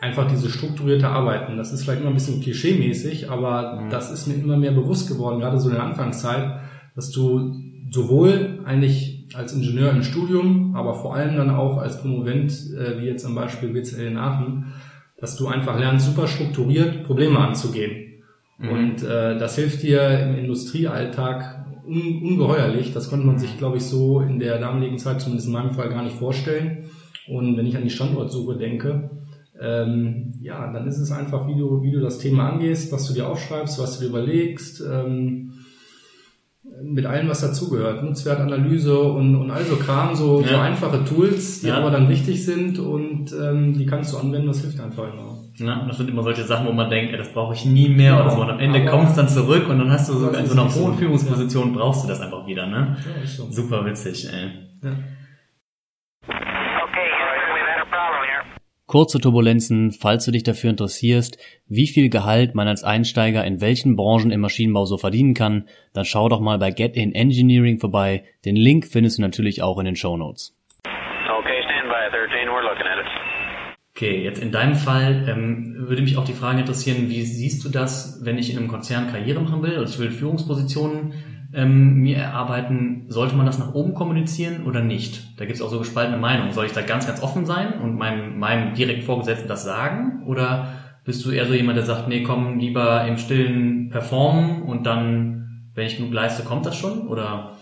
einfach 0.00 0.28
diese 0.28 0.48
strukturierte 0.48 1.08
Arbeiten, 1.08 1.56
das 1.56 1.72
ist 1.72 1.84
vielleicht 1.84 2.00
immer 2.00 2.10
ein 2.10 2.14
bisschen 2.14 2.40
klischee-mäßig, 2.40 3.30
aber 3.30 3.80
mhm. 3.80 3.90
das 3.90 4.10
ist 4.10 4.26
mir 4.26 4.34
immer 4.34 4.56
mehr 4.56 4.72
bewusst 4.72 5.08
geworden, 5.08 5.40
gerade 5.40 5.58
so 5.58 5.68
in 5.68 5.74
der 5.74 5.84
Anfangszeit, 5.84 6.60
dass 6.94 7.10
du 7.10 7.54
sowohl 7.90 8.60
eigentlich 8.64 9.15
als 9.36 9.52
Ingenieur 9.52 9.90
im 9.90 10.02
Studium, 10.02 10.74
aber 10.74 10.94
vor 10.94 11.14
allem 11.14 11.36
dann 11.36 11.50
auch 11.50 11.78
als 11.78 12.00
Promovent, 12.00 12.52
äh, 12.76 13.00
wie 13.00 13.06
jetzt 13.06 13.24
am 13.24 13.34
Beispiel 13.34 13.74
WCL 13.74 14.06
in 14.06 14.16
Aachen, 14.16 14.72
dass 15.18 15.36
du 15.36 15.46
einfach 15.46 15.78
lernst, 15.78 16.06
super 16.06 16.26
strukturiert 16.26 17.04
Probleme 17.04 17.38
anzugehen. 17.38 18.22
Mhm. 18.58 18.68
Und 18.68 19.02
äh, 19.02 19.38
das 19.38 19.56
hilft 19.56 19.82
dir 19.82 20.20
im 20.20 20.36
Industriealltag 20.36 21.66
un 21.86 22.22
ungeheuerlich. 22.22 22.92
Das 22.92 23.10
konnte 23.10 23.26
man 23.26 23.38
sich, 23.38 23.58
glaube 23.58 23.76
ich, 23.76 23.84
so 23.84 24.20
in 24.20 24.38
der 24.38 24.58
damaligen 24.58 24.98
Zeit, 24.98 25.20
zumindest 25.20 25.46
in 25.46 25.52
meinem 25.52 25.70
Fall, 25.70 25.88
gar 25.88 26.02
nicht 26.02 26.16
vorstellen. 26.16 26.84
Und 27.28 27.56
wenn 27.56 27.66
ich 27.66 27.76
an 27.76 27.84
die 27.84 27.90
Standortsuche 27.90 28.56
denke, 28.56 29.10
ähm, 29.60 30.32
ja, 30.40 30.70
dann 30.72 30.86
ist 30.86 30.98
es 30.98 31.10
einfach, 31.12 31.46
wie 31.48 31.54
du, 31.54 31.82
wie 31.82 31.90
du 31.90 32.00
das 32.00 32.18
Thema 32.18 32.50
angehst, 32.50 32.92
was 32.92 33.08
du 33.08 33.14
dir 33.14 33.28
aufschreibst, 33.28 33.78
was 33.78 33.98
du 33.98 34.04
dir 34.04 34.10
überlegst, 34.10 34.82
ähm, 34.82 35.45
mit 36.82 37.06
allem, 37.06 37.28
was 37.28 37.40
dazugehört, 37.40 38.02
Nutzwertanalyse 38.02 38.98
und, 38.98 39.34
und 39.36 39.50
all 39.50 39.64
so 39.64 39.76
Kram, 39.76 40.14
so, 40.14 40.42
ja. 40.42 40.48
so 40.48 40.56
einfache 40.56 41.04
Tools, 41.04 41.60
die 41.60 41.68
ja. 41.68 41.78
aber 41.78 41.90
dann 41.90 42.08
wichtig 42.08 42.44
sind 42.44 42.78
und 42.78 43.32
ähm, 43.32 43.76
die 43.76 43.86
kannst 43.86 44.12
du 44.12 44.18
anwenden, 44.18 44.48
das 44.48 44.60
hilft 44.60 44.80
einfach 44.80 45.04
immer. 45.04 45.38
Ja, 45.58 45.86
das 45.86 45.96
sind 45.96 46.10
immer 46.10 46.22
solche 46.22 46.44
Sachen, 46.44 46.66
wo 46.66 46.72
man 46.72 46.90
denkt, 46.90 47.12
ey, 47.12 47.18
das 47.18 47.32
brauche 47.32 47.54
ich 47.54 47.64
nie 47.64 47.88
mehr 47.88 48.12
genau. 48.12 48.24
oder 48.24 48.34
so. 48.34 48.42
Und 48.42 48.50
am 48.50 48.58
Ende 48.58 48.84
kommst 48.84 49.12
du 49.12 49.22
dann 49.22 49.28
zurück 49.28 49.68
und 49.68 49.78
dann 49.78 49.90
hast 49.90 50.08
du 50.08 50.14
sogar 50.14 50.38
in 50.38 50.46
so 50.46 50.52
einer 50.52 50.64
hohen 50.64 50.92
so. 50.92 50.98
Führungsposition 50.98 51.72
brauchst 51.72 52.04
du 52.04 52.08
das 52.08 52.20
einfach 52.20 52.46
wieder, 52.46 52.66
ne? 52.66 52.96
Ja, 52.98 53.26
so. 53.26 53.50
Super 53.50 53.86
witzig, 53.86 54.28
ey. 54.30 54.50
Ja. 54.82 54.96
Kurze 58.96 59.20
Turbulenzen, 59.20 59.92
falls 59.92 60.24
du 60.24 60.30
dich 60.30 60.42
dafür 60.42 60.70
interessierst, 60.70 61.36
wie 61.68 61.86
viel 61.86 62.08
Gehalt 62.08 62.54
man 62.54 62.66
als 62.66 62.82
Einsteiger 62.82 63.44
in 63.44 63.60
welchen 63.60 63.94
Branchen 63.94 64.30
im 64.30 64.40
Maschinenbau 64.40 64.86
so 64.86 64.96
verdienen 64.96 65.34
kann, 65.34 65.68
dann 65.92 66.06
schau 66.06 66.30
doch 66.30 66.40
mal 66.40 66.58
bei 66.58 66.70
Get 66.70 66.96
in 66.96 67.14
Engineering 67.14 67.78
vorbei. 67.78 68.24
Den 68.46 68.56
Link 68.56 68.86
findest 68.86 69.18
du 69.18 69.20
natürlich 69.20 69.60
auch 69.60 69.78
in 69.78 69.84
den 69.84 69.96
Show 69.96 70.16
Notes. 70.16 70.56
Okay, 70.86 71.60
stand 71.64 71.90
by 71.90 72.08
13, 72.08 72.48
we're 72.48 72.62
looking 72.62 72.86
at 72.86 72.98
it. 72.98 73.76
Okay, 73.94 74.24
jetzt 74.24 74.42
in 74.42 74.50
deinem 74.50 74.76
Fall 74.76 75.26
ähm, 75.28 75.74
würde 75.76 76.00
mich 76.00 76.16
auch 76.16 76.24
die 76.24 76.32
Frage 76.32 76.60
interessieren, 76.60 77.10
wie 77.10 77.20
siehst 77.20 77.66
du 77.66 77.68
das, 77.68 78.22
wenn 78.24 78.38
ich 78.38 78.50
in 78.50 78.56
einem 78.56 78.68
Konzern 78.68 79.08
Karriere 79.08 79.40
machen 79.40 79.62
will 79.62 79.76
und 79.76 79.90
ich 79.90 79.98
will 79.98 80.10
Führungspositionen 80.10 81.12
ähm, 81.56 82.02
mir 82.02 82.18
erarbeiten, 82.18 83.06
sollte 83.08 83.34
man 83.34 83.46
das 83.46 83.58
nach 83.58 83.72
oben 83.72 83.94
kommunizieren 83.94 84.66
oder 84.66 84.82
nicht? 84.82 85.40
Da 85.40 85.46
gibt 85.46 85.56
es 85.56 85.62
auch 85.62 85.70
so 85.70 85.78
gespaltene 85.78 86.18
Meinungen. 86.18 86.52
Soll 86.52 86.66
ich 86.66 86.72
da 86.72 86.82
ganz, 86.82 87.06
ganz 87.06 87.22
offen 87.22 87.46
sein 87.46 87.80
und 87.80 87.96
meinem, 87.96 88.38
meinem 88.38 88.74
direkt 88.74 89.04
Vorgesetzten 89.04 89.48
das 89.48 89.64
sagen? 89.64 90.22
Oder 90.26 90.68
bist 91.04 91.24
du 91.24 91.30
eher 91.30 91.46
so 91.46 91.54
jemand, 91.54 91.78
der 91.78 91.86
sagt, 91.86 92.08
nee, 92.08 92.22
komm, 92.22 92.58
lieber 92.58 93.06
im 93.06 93.16
Stillen 93.16 93.88
performen 93.88 94.62
und 94.62 94.84
dann, 94.84 95.70
wenn 95.74 95.86
ich 95.86 95.96
genug 95.96 96.12
leiste, 96.12 96.42
kommt 96.42 96.66
das 96.66 96.76
schon? 96.76 97.08
Oder? 97.08 97.52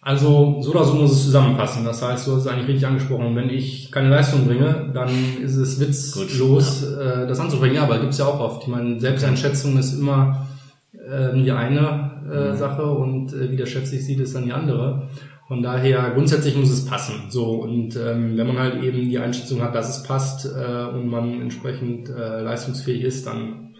Also 0.00 0.62
so 0.62 0.70
oder 0.70 0.84
so 0.84 0.94
muss 0.94 1.12
es 1.12 1.24
zusammenpassen. 1.24 1.84
Das 1.84 2.00
heißt, 2.00 2.26
du 2.26 2.32
hast 2.32 2.42
es 2.42 2.46
eigentlich 2.46 2.68
richtig 2.68 2.86
angesprochen. 2.86 3.36
Wenn 3.36 3.50
ich 3.50 3.92
keine 3.92 4.08
Leistung 4.08 4.46
bringe, 4.46 4.92
dann 4.94 5.10
ist 5.42 5.56
es 5.56 5.78
witzlos, 5.78 6.80
Gut, 6.80 6.90
ja. 6.90 7.24
äh, 7.24 7.26
das 7.26 7.38
anzubringen. 7.38 7.76
Ja, 7.76 7.82
aber 7.82 7.98
gibt's 7.98 8.16
ja 8.16 8.24
auch 8.24 8.40
oft. 8.40 8.62
Ich 8.62 8.68
meine, 8.68 8.98
Selbsteinschätzung 8.98 9.76
ist 9.76 9.92
immer 9.92 10.46
äh, 10.92 11.34
die 11.34 11.52
eine 11.52 12.15
äh, 12.30 12.50
mhm. 12.50 12.56
Sache 12.56 12.84
und 12.84 13.32
äh, 13.32 13.50
wie 13.50 13.56
der 13.56 13.66
Chef 13.66 13.86
sich 13.86 14.04
sieht, 14.04 14.20
ist 14.20 14.34
dann 14.34 14.44
die 14.44 14.52
andere. 14.52 15.08
Von 15.48 15.62
daher 15.62 16.10
grundsätzlich 16.10 16.56
muss 16.56 16.70
es 16.70 16.86
passen. 16.86 17.30
So 17.30 17.62
und 17.62 17.96
ähm, 17.96 18.36
wenn 18.36 18.46
man 18.46 18.58
halt 18.58 18.82
eben 18.82 19.08
die 19.08 19.18
Einschätzung 19.18 19.62
hat, 19.62 19.74
dass 19.74 19.96
es 19.96 20.02
passt 20.02 20.46
äh, 20.46 20.86
und 20.86 21.08
man 21.08 21.40
entsprechend 21.40 22.08
äh, 22.08 22.40
leistungsfähig 22.42 23.02
ist, 23.02 23.26
dann 23.26 23.74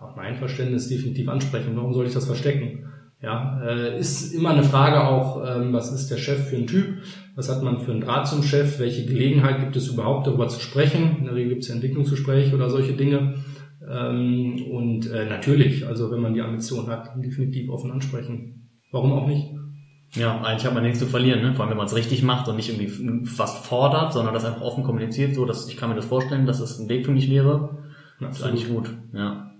auch 0.00 0.16
mein 0.16 0.36
Verständnis 0.36 0.88
definitiv 0.88 1.28
ansprechen. 1.28 1.76
Warum 1.76 1.94
soll 1.94 2.06
ich 2.06 2.14
das 2.14 2.26
verstecken? 2.26 2.86
Ja, 3.22 3.62
äh, 3.64 4.00
ist 4.00 4.34
immer 4.34 4.50
eine 4.50 4.64
Frage 4.64 5.06
auch, 5.06 5.44
ähm, 5.46 5.72
was 5.72 5.92
ist 5.92 6.10
der 6.10 6.16
Chef 6.16 6.48
für 6.48 6.56
ein 6.56 6.66
Typ? 6.66 6.98
Was 7.36 7.48
hat 7.48 7.62
man 7.62 7.78
für 7.78 7.92
einen 7.92 8.00
Draht 8.00 8.26
zum 8.26 8.42
Chef? 8.42 8.80
Welche 8.80 9.06
Gelegenheit 9.06 9.60
gibt 9.60 9.76
es 9.76 9.86
überhaupt, 9.86 10.26
darüber 10.26 10.48
zu 10.48 10.58
sprechen? 10.58 11.18
In 11.20 11.24
der 11.26 11.36
Regel 11.36 11.50
gibt 11.50 11.62
es 11.62 11.68
ja 11.68 11.76
Entwicklungsgespräche 11.76 12.52
oder 12.52 12.68
solche 12.68 12.94
Dinge. 12.94 13.34
Ähm, 13.88 14.62
und 14.70 15.10
äh, 15.10 15.26
natürlich, 15.26 15.86
also 15.86 16.10
wenn 16.10 16.20
man 16.20 16.34
die 16.34 16.42
Ambition 16.42 16.86
hat, 16.88 17.10
definitiv 17.22 17.68
offen 17.70 17.90
ansprechen. 17.90 18.68
Warum 18.90 19.12
auch 19.12 19.26
nicht? 19.26 19.48
Ja, 20.14 20.40
eigentlich 20.42 20.66
hat 20.66 20.74
man 20.74 20.82
nichts 20.82 20.98
zu 20.98 21.06
verlieren, 21.06 21.40
ne? 21.40 21.54
vor 21.54 21.62
allem 21.62 21.70
wenn 21.70 21.78
man 21.78 21.86
es 21.86 21.96
richtig 21.96 22.22
macht 22.22 22.46
und 22.46 22.56
nicht 22.56 22.68
irgendwie 22.68 23.24
fast 23.24 23.64
fordert, 23.64 24.12
sondern 24.12 24.34
das 24.34 24.44
einfach 24.44 24.60
offen 24.60 24.84
kommuniziert, 24.84 25.34
so 25.34 25.46
dass 25.46 25.66
ich 25.68 25.78
kann 25.78 25.88
mir 25.88 25.96
das 25.96 26.04
vorstellen, 26.04 26.44
dass 26.44 26.60
das 26.60 26.78
ein 26.78 26.90
Weg 26.90 27.06
für 27.06 27.12
mich 27.12 27.30
wäre. 27.30 27.78
Das 28.20 28.38
ist 28.38 28.44
eigentlich 28.44 28.68
gut. 28.68 28.90
Ja. 29.14 29.50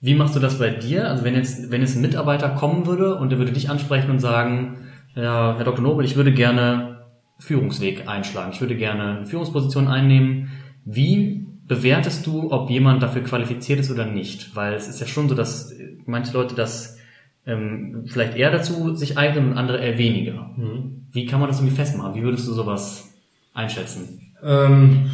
Wie 0.00 0.14
machst 0.14 0.36
du 0.36 0.40
das 0.40 0.58
bei 0.58 0.70
dir? 0.70 1.08
Also 1.08 1.24
wenn 1.24 1.34
jetzt, 1.34 1.72
wenn 1.72 1.80
jetzt 1.80 1.96
ein 1.96 2.02
Mitarbeiter 2.02 2.50
kommen 2.50 2.86
würde 2.86 3.16
und 3.16 3.30
der 3.30 3.38
würde 3.38 3.52
dich 3.52 3.68
ansprechen 3.68 4.10
und 4.10 4.20
sagen, 4.20 4.78
ja, 5.16 5.56
Herr 5.56 5.64
Dr. 5.64 5.82
Nobel, 5.82 6.04
ich 6.04 6.14
würde 6.14 6.32
gerne 6.32 7.06
Führungsweg 7.38 8.06
einschlagen, 8.08 8.52
ich 8.52 8.60
würde 8.60 8.76
gerne 8.76 9.16
eine 9.16 9.26
Führungsposition 9.26 9.88
einnehmen. 9.88 10.50
Wie 10.84 11.43
bewertest 11.66 12.26
du, 12.26 12.50
ob 12.52 12.70
jemand 12.70 13.02
dafür 13.02 13.22
qualifiziert 13.22 13.80
ist 13.80 13.90
oder 13.90 14.06
nicht? 14.06 14.54
Weil 14.54 14.74
es 14.74 14.88
ist 14.88 15.00
ja 15.00 15.06
schon 15.06 15.28
so, 15.28 15.34
dass 15.34 15.72
manche 16.06 16.32
Leute 16.32 16.54
das 16.54 16.98
ähm, 17.46 18.04
vielleicht 18.06 18.36
eher 18.36 18.50
dazu 18.50 18.94
sich 18.94 19.18
eignen 19.18 19.52
und 19.52 19.58
andere 19.58 19.78
eher 19.78 19.98
weniger. 19.98 20.50
Mhm. 20.56 21.06
Wie 21.12 21.26
kann 21.26 21.40
man 21.40 21.48
das 21.48 21.60
irgendwie 21.60 21.76
festmachen? 21.76 22.14
Wie 22.14 22.22
würdest 22.22 22.48
du 22.48 22.52
sowas 22.52 23.14
einschätzen? 23.52 24.20
Ähm, 24.42 25.10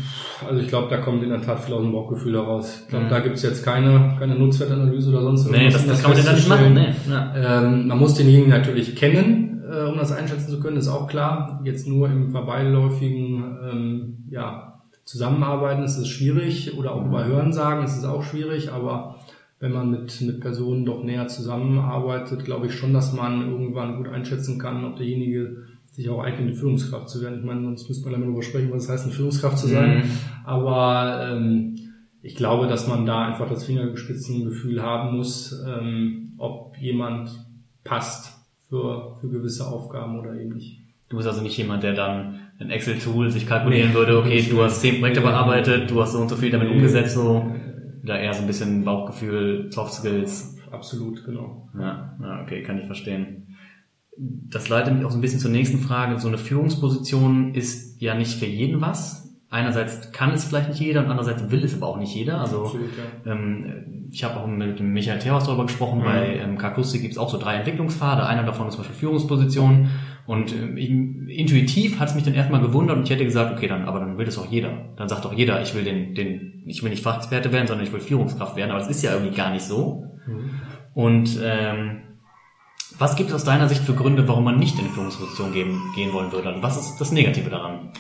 also 0.47 0.61
ich 0.61 0.69
glaube, 0.69 0.89
da 0.89 0.97
kommt 0.97 1.23
in 1.23 1.29
der 1.29 1.43
Tat 1.43 1.61
viel 1.61 1.75
aus 1.75 1.83
dem 1.83 1.93
Bauchgefühl 1.93 2.35
heraus. 2.35 2.81
Ich 2.83 2.89
glaube, 2.89 3.05
mhm. 3.07 3.11
da 3.11 3.21
gibt's 3.21 3.43
jetzt 3.43 3.65
keine, 3.65 4.17
keine 4.19 4.35
Nutzwertanalyse 4.35 5.11
oder 5.11 5.23
sonst 5.23 5.47
irgendwas. 5.47 5.63
Nee, 5.63 5.73
das, 5.73 5.87
das 5.87 6.03
kann 6.03 6.13
man 6.13 6.25
ja 6.25 6.33
nicht 6.33 6.49
machen. 6.49 6.75
Nee. 6.75 6.95
Ja. 7.09 7.63
Ähm, 7.63 7.87
man 7.87 7.99
muss 7.99 8.15
denjenigen 8.15 8.51
natürlich 8.51 8.97
kennen, 8.97 9.63
äh, 9.71 9.89
um 9.89 9.99
das 9.99 10.13
einschätzen 10.13 10.51
zu 10.51 10.61
können, 10.61 10.77
ist 10.77 10.89
auch 10.89 11.07
klar. 11.07 11.61
Jetzt 11.65 11.87
nur 11.87 12.09
im 12.09 12.31
vorbeiläufigen 12.31 13.59
ähm, 13.71 14.25
ja, 14.31 14.80
Zusammenarbeiten 15.11 15.83
ist 15.83 15.97
es 15.97 16.07
schwierig 16.07 16.79
oder 16.79 16.95
auch 16.95 17.05
über 17.05 17.25
Hörensagen 17.25 17.83
ist 17.83 17.97
es 17.97 18.05
auch 18.05 18.23
schwierig, 18.23 18.71
aber 18.71 19.17
wenn 19.59 19.73
man 19.73 19.91
mit, 19.91 20.21
mit 20.21 20.41
Personen 20.41 20.87
doch 20.87 21.03
näher 21.03 21.27
zusammenarbeitet, 21.27 22.45
glaube 22.45 22.67
ich 22.67 22.75
schon, 22.75 22.95
dass 22.95 23.13
man 23.13 23.51
irgendwann 23.51 23.97
gut 23.97 24.07
einschätzen 24.07 24.61
kann, 24.61 24.85
ob 24.85 24.99
derjenige 24.99 25.65
sich 25.91 26.09
auch 26.09 26.23
eignet, 26.23 26.43
eine 26.43 26.55
Führungskraft 26.55 27.09
zu 27.09 27.21
werden. 27.23 27.41
Ich 27.41 27.45
meine, 27.45 27.63
sonst 27.63 27.89
müsste 27.89 28.09
man 28.09 28.21
darüber 28.21 28.41
sprechen, 28.41 28.71
was 28.71 28.85
es 28.85 28.89
heißt, 28.89 29.05
eine 29.07 29.13
Führungskraft 29.13 29.59
zu 29.59 29.67
sein. 29.67 29.99
Mhm. 29.99 30.03
Aber 30.45 31.29
ähm, 31.29 31.75
ich 32.23 32.37
glaube, 32.37 32.69
dass 32.69 32.87
man 32.87 33.05
da 33.05 33.27
einfach 33.27 33.49
das 33.49 33.65
Fingerspitzengefühl 33.65 34.81
haben 34.81 35.17
muss, 35.17 35.61
ähm, 35.67 36.35
ob 36.39 36.77
jemand 36.79 37.31
passt 37.83 38.33
für, 38.69 39.17
für 39.21 39.29
gewisse 39.29 39.67
Aufgaben 39.67 40.21
oder 40.21 40.41
eben 40.41 40.55
nicht. 40.55 40.79
Du 41.09 41.17
bist 41.17 41.27
also 41.27 41.43
nicht 41.43 41.59
jemand, 41.59 41.83
der 41.83 41.95
dann 41.95 42.39
ein 42.61 42.71
Excel-Tool 42.71 43.31
sich 43.31 43.47
kalkulieren 43.47 43.95
würde, 43.95 44.19
okay, 44.19 44.43
du 44.49 44.63
hast 44.63 44.81
zehn 44.81 45.01
Projekte 45.01 45.23
bearbeitet, 45.23 45.91
du 45.91 46.01
hast 46.01 46.13
so 46.13 46.19
und 46.19 46.29
so 46.29 46.37
viel 46.37 46.51
damit 46.51 46.71
umgesetzt, 46.71 47.15
so. 47.15 47.55
Da 48.03 48.19
eher 48.19 48.33
so 48.33 48.43
ein 48.43 48.47
bisschen 48.47 48.85
Bauchgefühl, 48.85 49.71
Soft 49.71 49.95
Skills. 49.95 50.57
Absolut, 50.71 51.25
genau. 51.25 51.69
Ja, 51.79 52.17
ja, 52.21 52.43
okay, 52.43 52.63
kann 52.63 52.79
ich 52.79 52.87
verstehen. 52.87 53.57
Das 54.17 54.69
leitet 54.69 54.95
mich 54.95 55.05
auch 55.05 55.11
so 55.11 55.19
ein 55.19 55.21
bisschen 55.21 55.41
zur 55.41 55.51
nächsten 55.51 55.79
Frage. 55.79 56.19
So 56.19 56.29
eine 56.29 56.39
Führungsposition 56.39 57.55
ist 57.55 58.01
ja 58.01 58.15
nicht 58.15 58.39
für 58.39 58.47
jeden 58.47 58.81
was. 58.81 59.30
Einerseits 59.53 60.13
kann 60.13 60.31
es 60.31 60.45
vielleicht 60.45 60.69
nicht 60.69 60.81
jeder 60.81 61.01
und 61.01 61.11
andererseits 61.11 61.51
will 61.51 61.65
es 61.65 61.75
aber 61.75 61.89
auch 61.89 61.99
nicht 61.99 62.15
jeder. 62.15 62.41
Also 62.41 62.67
Absolut, 62.67 62.91
ja. 62.97 63.33
ähm, 63.33 64.09
ich 64.13 64.23
habe 64.23 64.39
auch 64.39 64.47
mit 64.47 64.79
dem 64.79 64.93
Michael 64.93 65.19
Terhaus 65.19 65.45
darüber 65.45 65.67
gesprochen. 65.67 66.01
Mhm. 66.01 66.05
Bei 66.05 66.37
ähm, 66.37 66.57
Kakusti 66.57 67.01
gibt 67.01 67.13
es 67.13 67.19
auch 67.19 67.29
so 67.29 67.37
drei 67.37 67.57
Entwicklungspfade. 67.57 68.25
Einer 68.25 68.45
davon 68.45 68.69
ist 68.69 68.75
zum 68.75 68.85
Beispiel 68.85 68.99
Führungsposition. 68.99 69.91
Und 70.27 70.53
äh, 70.53 70.67
intuitiv 70.67 71.99
hat 71.99 72.11
es 72.11 72.15
mich 72.15 72.23
dann 72.23 72.35
erstmal 72.35 72.61
gewundert 72.61 72.99
und 72.99 73.03
ich 73.03 73.11
hätte 73.11 73.25
gesagt, 73.25 73.53
okay, 73.57 73.67
dann, 73.67 73.87
aber 73.87 73.99
dann 73.99 74.19
will 74.19 74.25
das 74.25 74.39
auch 74.39 74.47
jeder. 74.47 74.71
Dann 74.97 75.09
sagt 75.09 75.25
doch 75.25 75.33
jeder, 75.33 75.61
ich 75.63 75.75
will 75.75 75.83
den, 75.83 76.15
den, 76.15 76.63
ich 76.67 76.85
will 76.85 76.91
nicht 76.91 77.03
Fachexperte 77.03 77.53
werden, 77.53 77.67
sondern 77.67 77.85
ich 77.85 77.93
will 77.93 77.99
Führungskraft 77.99 78.55
werden. 78.55 78.71
Aber 78.71 78.79
das 78.79 78.89
ist 78.89 79.03
ja 79.03 79.13
irgendwie 79.15 79.35
gar 79.35 79.51
nicht 79.51 79.65
so. 79.65 80.05
Mhm. 80.29 80.51
Und 80.95 81.41
ähm, 81.43 82.03
was 82.99 83.17
gibt 83.17 83.31
es 83.31 83.35
aus 83.35 83.45
deiner 83.45 83.69
Sicht 83.69 83.83
für 83.83 83.95
Gründe, 83.95 84.29
warum 84.29 84.45
man 84.45 84.61
nicht 84.61 84.79
in 84.79 84.85
die 84.85 84.91
Führungsposition 84.91 85.53
gehen, 85.53 85.81
gehen 85.97 86.13
wollen 86.13 86.31
würde? 86.31 86.51
Also 86.51 86.63
was 86.63 86.77
ist 86.77 87.01
das 87.01 87.11
Negative 87.11 87.51
daran? 87.51 87.91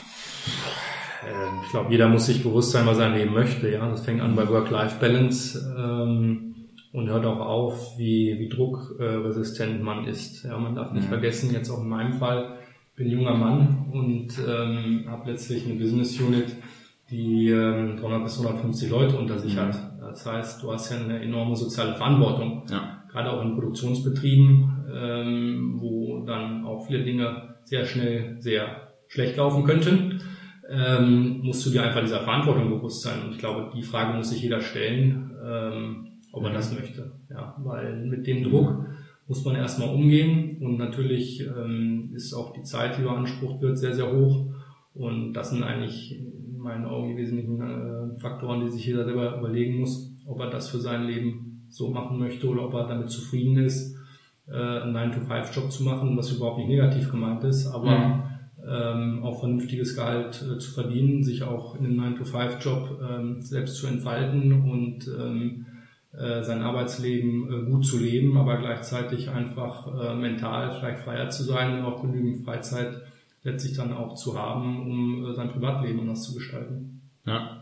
Ähm, 1.27 1.61
ich 1.65 1.71
glaube, 1.71 1.91
jeder 1.91 2.09
muss 2.09 2.27
sich 2.27 2.43
bewusst 2.43 2.73
sein, 2.73 2.87
was 2.87 2.99
er 2.99 3.11
leben 3.11 3.33
möchte. 3.33 3.71
Ja, 3.71 3.89
das 3.89 4.05
fängt 4.05 4.21
an 4.21 4.37
bei 4.37 4.49
Work-Life-Balance. 4.49 5.75
Ähm 5.79 6.51
und 6.93 7.09
hört 7.09 7.25
auch 7.25 7.41
auf, 7.41 7.99
wie, 7.99 8.39
wie 8.39 8.49
druckresistent 8.49 9.83
man 9.83 10.07
ist. 10.07 10.45
Ja, 10.45 10.59
man 10.59 10.75
darf 10.75 10.93
nicht 10.93 11.05
mhm. 11.05 11.11
vergessen, 11.11 11.53
jetzt 11.53 11.71
auch 11.71 11.83
in 11.83 11.89
meinem 11.89 12.15
Fall, 12.15 12.57
ich 12.91 12.97
bin 12.97 13.11
junger 13.11 13.35
Mann 13.35 13.87
und 13.93 14.29
ähm, 14.47 15.05
habe 15.09 15.31
letztlich 15.31 15.65
eine 15.65 15.75
Business 15.75 16.21
Unit, 16.21 16.57
die 17.11 17.49
ähm, 17.49 17.97
300 17.97 18.25
bis 18.25 18.39
150 18.39 18.91
Leute 18.91 19.17
unter 19.17 19.39
sich 19.39 19.55
mhm. 19.55 19.61
hat. 19.61 19.79
Das 20.01 20.27
heißt, 20.27 20.63
du 20.63 20.73
hast 20.73 20.91
ja 20.91 20.99
eine 20.99 21.23
enorme 21.23 21.55
soziale 21.55 21.95
Verantwortung, 21.95 22.65
ja. 22.69 23.05
gerade 23.11 23.31
auch 23.31 23.43
in 23.43 23.55
Produktionsbetrieben, 23.55 24.87
ähm, 24.93 25.77
wo 25.79 26.25
dann 26.27 26.65
auch 26.65 26.87
viele 26.87 27.05
Dinge 27.05 27.55
sehr 27.65 27.85
schnell 27.85 28.37
sehr 28.41 28.89
schlecht 29.07 29.37
laufen 29.37 29.65
könnten. 29.65 30.21
Ähm, 30.71 31.41
musst 31.43 31.67
du 31.67 31.71
dir 31.71 31.83
einfach 31.83 32.01
dieser 32.01 32.21
Verantwortung 32.21 32.71
bewusst 32.71 33.03
sein. 33.03 33.23
Und 33.25 33.33
ich 33.33 33.39
glaube, 33.39 33.73
die 33.75 33.83
Frage 33.83 34.17
muss 34.17 34.31
sich 34.31 34.43
jeder 34.43 34.61
stellen. 34.61 35.33
Ähm, 35.45 36.11
ob 36.33 36.45
er 36.45 36.53
das 36.53 36.75
möchte. 36.75 37.13
Ja, 37.31 37.57
weil 37.59 38.07
mit 38.07 38.27
dem 38.27 38.45
Druck 38.45 38.87
muss 39.27 39.45
man 39.45 39.57
erstmal 39.57 39.95
umgehen 39.95 40.59
und 40.61 40.77
natürlich 40.77 41.41
ähm, 41.41 42.11
ist 42.15 42.35
auch 42.35 42.53
die 42.53 42.63
Zeit, 42.63 42.99
die 42.99 43.03
beansprucht 43.03 43.61
wird, 43.61 43.79
sehr, 43.79 43.95
sehr 43.95 44.13
hoch. 44.13 44.47
Und 44.95 45.35
das 45.35 45.51
sind 45.51 45.63
eigentlich 45.63 46.19
in 46.19 46.59
meinen 46.59 46.85
Augen 46.85 47.11
die 47.11 47.17
wesentlichen 47.17 47.61
äh, 47.61 48.19
Faktoren, 48.21 48.61
die 48.61 48.71
sich 48.71 48.87
jeder 48.87 49.05
selber 49.05 49.39
überlegen 49.39 49.79
muss, 49.81 50.13
ob 50.27 50.41
er 50.41 50.51
das 50.51 50.69
für 50.69 50.79
sein 50.79 51.05
Leben 51.05 51.67
so 51.69 51.91
machen 51.91 52.19
möchte 52.19 52.49
oder 52.49 52.65
ob 52.67 52.75
er 52.75 52.89
damit 52.89 53.11
zufrieden 53.11 53.57
ist, 53.59 53.97
äh, 54.49 54.53
einen 54.53 54.97
9-to-5-Job 54.97 55.71
zu 55.71 55.85
machen, 55.85 56.17
was 56.17 56.33
überhaupt 56.33 56.59
nicht 56.59 56.69
negativ 56.69 57.11
gemeint 57.11 57.45
ist, 57.45 57.69
aber 57.69 57.99
mhm. 57.99 58.23
Ähm, 58.71 59.25
auch 59.25 59.41
vernünftiges 59.41 59.97
Gehalt 59.97 60.43
äh, 60.43 60.59
zu 60.59 60.71
verdienen, 60.71 61.25
sich 61.25 61.43
auch 61.43 61.75
in 61.75 61.87
einem 61.87 62.15
9-to-5-Job 62.15 63.01
ähm, 63.03 63.43
selbst 63.43 63.77
zu 63.77 63.87
entfalten 63.87 64.53
und 64.53 65.09
ähm, 65.09 65.67
äh, 66.13 66.43
sein 66.43 66.63
Arbeitsleben 66.63 67.53
äh, 67.53 67.71
gut 67.71 67.85
zu 67.85 67.99
leben, 67.99 68.37
aber 68.37 68.59
gleichzeitig 68.59 69.31
einfach 69.31 69.87
äh, 69.87 70.15
mental 70.15 70.77
vielleicht 70.79 71.01
freier 71.01 71.31
zu 71.31 71.43
sein 71.45 71.79
und 71.79 71.85
auch 71.85 72.03
genügend 72.03 72.45
Freizeit 72.45 73.03
letztlich 73.43 73.77
dann 73.77 73.93
auch 73.93 74.15
zu 74.15 74.39
haben, 74.39 74.91
um 74.91 75.35
sein 75.35 75.49
Privatleben 75.49 76.01
anders 76.01 76.23
zu 76.23 76.35
gestalten. 76.35 77.01
Ja. 77.25 77.57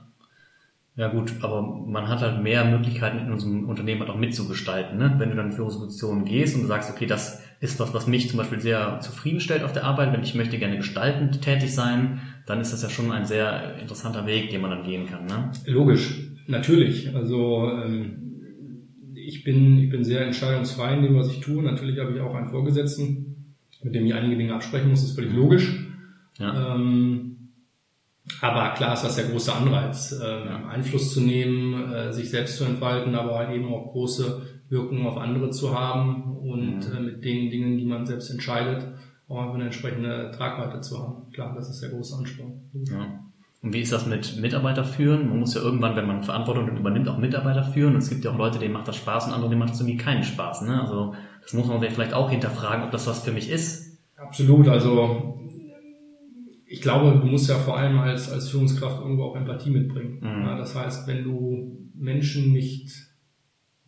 Ja 0.97 1.09
gut, 1.09 1.33
aber 1.43 1.63
man 1.63 2.09
hat 2.09 2.23
halt 2.23 2.43
mehr 2.43 2.65
Möglichkeiten 2.65 3.19
in 3.19 3.33
unserem 3.33 3.69
Unternehmen 3.69 4.01
halt 4.01 4.11
auch 4.11 4.17
mitzugestalten. 4.17 4.99
Ne? 4.99 5.15
Wenn 5.19 5.31
du 5.31 5.37
dann 5.37 5.47
in 5.47 5.53
Führungspositionen 5.53 6.25
gehst 6.25 6.57
und 6.57 6.67
sagst, 6.67 6.91
okay, 6.91 7.07
das 7.07 7.41
ist 7.61 7.81
was, 7.81 7.93
was 7.93 8.07
mich 8.07 8.29
zum 8.29 8.39
Beispiel 8.39 8.61
sehr 8.61 9.01
zufriedenstellt 9.01 9.65
auf 9.65 9.73
der 9.73 9.85
Arbeit, 9.85 10.13
wenn 10.13 10.23
ich 10.23 10.35
möchte 10.35 10.59
gerne 10.59 10.77
gestaltend 10.77 11.43
tätig 11.43 11.75
sein, 11.75 12.21
dann 12.47 12.61
ist 12.61 12.73
das 12.73 12.83
ja 12.83 12.89
schon 12.89 13.11
ein 13.11 13.27
sehr 13.27 13.77
interessanter 13.79 14.27
Weg, 14.27 14.51
den 14.51 14.61
man 14.61 14.71
dann 14.71 14.85
gehen 14.85 15.07
kann. 15.07 15.27
Ne? 15.27 15.51
Logisch, 15.67 16.15
natürlich. 16.47 17.15
Also 17.15 17.71
ähm, 17.71 18.29
ich 19.15 19.43
bin, 19.43 19.79
ich 19.79 19.91
bin 19.91 20.05
sehr 20.05 20.25
entscheidungsfrei 20.25 20.95
in 20.95 21.03
dem, 21.03 21.17
was 21.17 21.31
ich 21.31 21.41
tue. 21.41 21.63
Natürlich 21.63 21.99
habe 21.99 22.15
ich 22.15 22.21
auch 22.21 22.35
einen 22.35 22.49
Vorgesetzten, 22.49 23.57
mit 23.83 23.95
dem 23.95 24.07
ich 24.07 24.15
einige 24.15 24.37
Dinge 24.37 24.55
absprechen 24.55 24.91
muss, 24.91 25.01
das 25.01 25.11
ist 25.11 25.17
völlig 25.17 25.35
logisch. 25.35 25.77
Ja. 26.39 26.75
Ähm, 26.75 27.29
aber 28.41 28.75
klar 28.75 28.95
ist 28.95 29.03
das 29.03 29.17
der 29.17 29.27
große 29.27 29.53
Anreiz, 29.53 30.13
äh, 30.13 30.25
ja. 30.25 30.69
Einfluss 30.69 31.13
zu 31.13 31.21
nehmen, 31.21 31.93
äh, 31.93 32.13
sich 32.13 32.31
selbst 32.31 32.57
zu 32.59 32.65
entfalten, 32.65 33.15
aber 33.15 33.39
halt 33.39 33.55
eben 33.55 33.67
auch 33.73 33.91
große 33.93 34.43
Wirkungen 34.69 35.07
auf 35.07 35.17
andere 35.17 35.51
zu 35.51 35.79
haben 35.79 36.37
und 36.37 36.89
mhm. 36.89 36.97
äh, 36.97 37.01
mit 37.01 37.25
den 37.25 37.51
Dingen, 37.51 37.79
die 37.79 37.87
man 37.87 38.07
selbst 38.07 38.31
entscheidet, 38.31 38.87
auch 39.29 39.41
einfach 39.41 39.55
eine 39.55 39.65
entsprechende 39.65 40.31
Tragweite 40.31 40.81
zu 40.81 40.99
haben. 40.99 41.31
Klar, 41.33 41.55
das 41.55 41.69
ist 41.71 41.83
der 41.83 41.91
große 41.91 42.17
Ansporn. 42.17 42.53
Ja. 42.91 43.25
Und 43.61 43.75
wie 43.75 43.81
ist 43.81 43.93
das 43.93 44.07
mit 44.07 44.41
Mitarbeiter 44.41 44.85
führen? 44.85 45.29
Man 45.29 45.41
muss 45.41 45.55
ja 45.55 45.61
irgendwann, 45.61 45.97
wenn 45.97 46.07
man 46.07 46.23
Verantwortung 46.23 46.77
übernimmt, 46.77 47.09
auch 47.09 47.19
Mitarbeiter 47.19 47.65
führen. 47.65 47.95
Und 47.95 48.03
es 48.03 48.09
gibt 48.09 48.25
ja 48.25 48.31
auch 48.31 48.39
Leute, 48.39 48.59
denen 48.59 48.73
macht 48.73 48.87
das 48.87 48.97
Spaß 48.97 49.27
und 49.27 49.33
andere, 49.33 49.51
denen 49.51 49.59
macht 49.59 49.71
das 49.71 49.81
irgendwie 49.81 49.97
keinen 49.97 50.23
Spaß. 50.23 50.63
Ne? 50.63 50.81
Also 50.81 51.15
das 51.43 51.55
muss 51.55 51.67
man 51.67 51.81
vielleicht 51.81 52.15
auch 52.15 52.31
hinterfragen, 52.31 52.85
ob 52.85 52.93
das 52.93 53.07
was 53.07 53.25
für 53.25 53.33
mich 53.33 53.51
ist. 53.51 53.99
Absolut. 54.17 54.69
Also 54.69 55.39
ich 56.67 56.83
glaube, 56.83 57.19
du 57.19 57.27
musst 57.27 57.49
ja 57.49 57.57
vor 57.57 57.79
allem 57.79 57.99
als, 57.99 58.31
als 58.31 58.51
Führungskraft 58.51 59.01
irgendwo 59.01 59.25
auch 59.25 59.37
Empathie 59.37 59.71
mitbringen. 59.71 60.19
Mhm. 60.21 60.47
Ja, 60.47 60.57
das 60.57 60.77
heißt, 60.77 61.09
wenn 61.09 61.25
du 61.25 61.91
Menschen 61.95 62.53
nicht, 62.53 63.08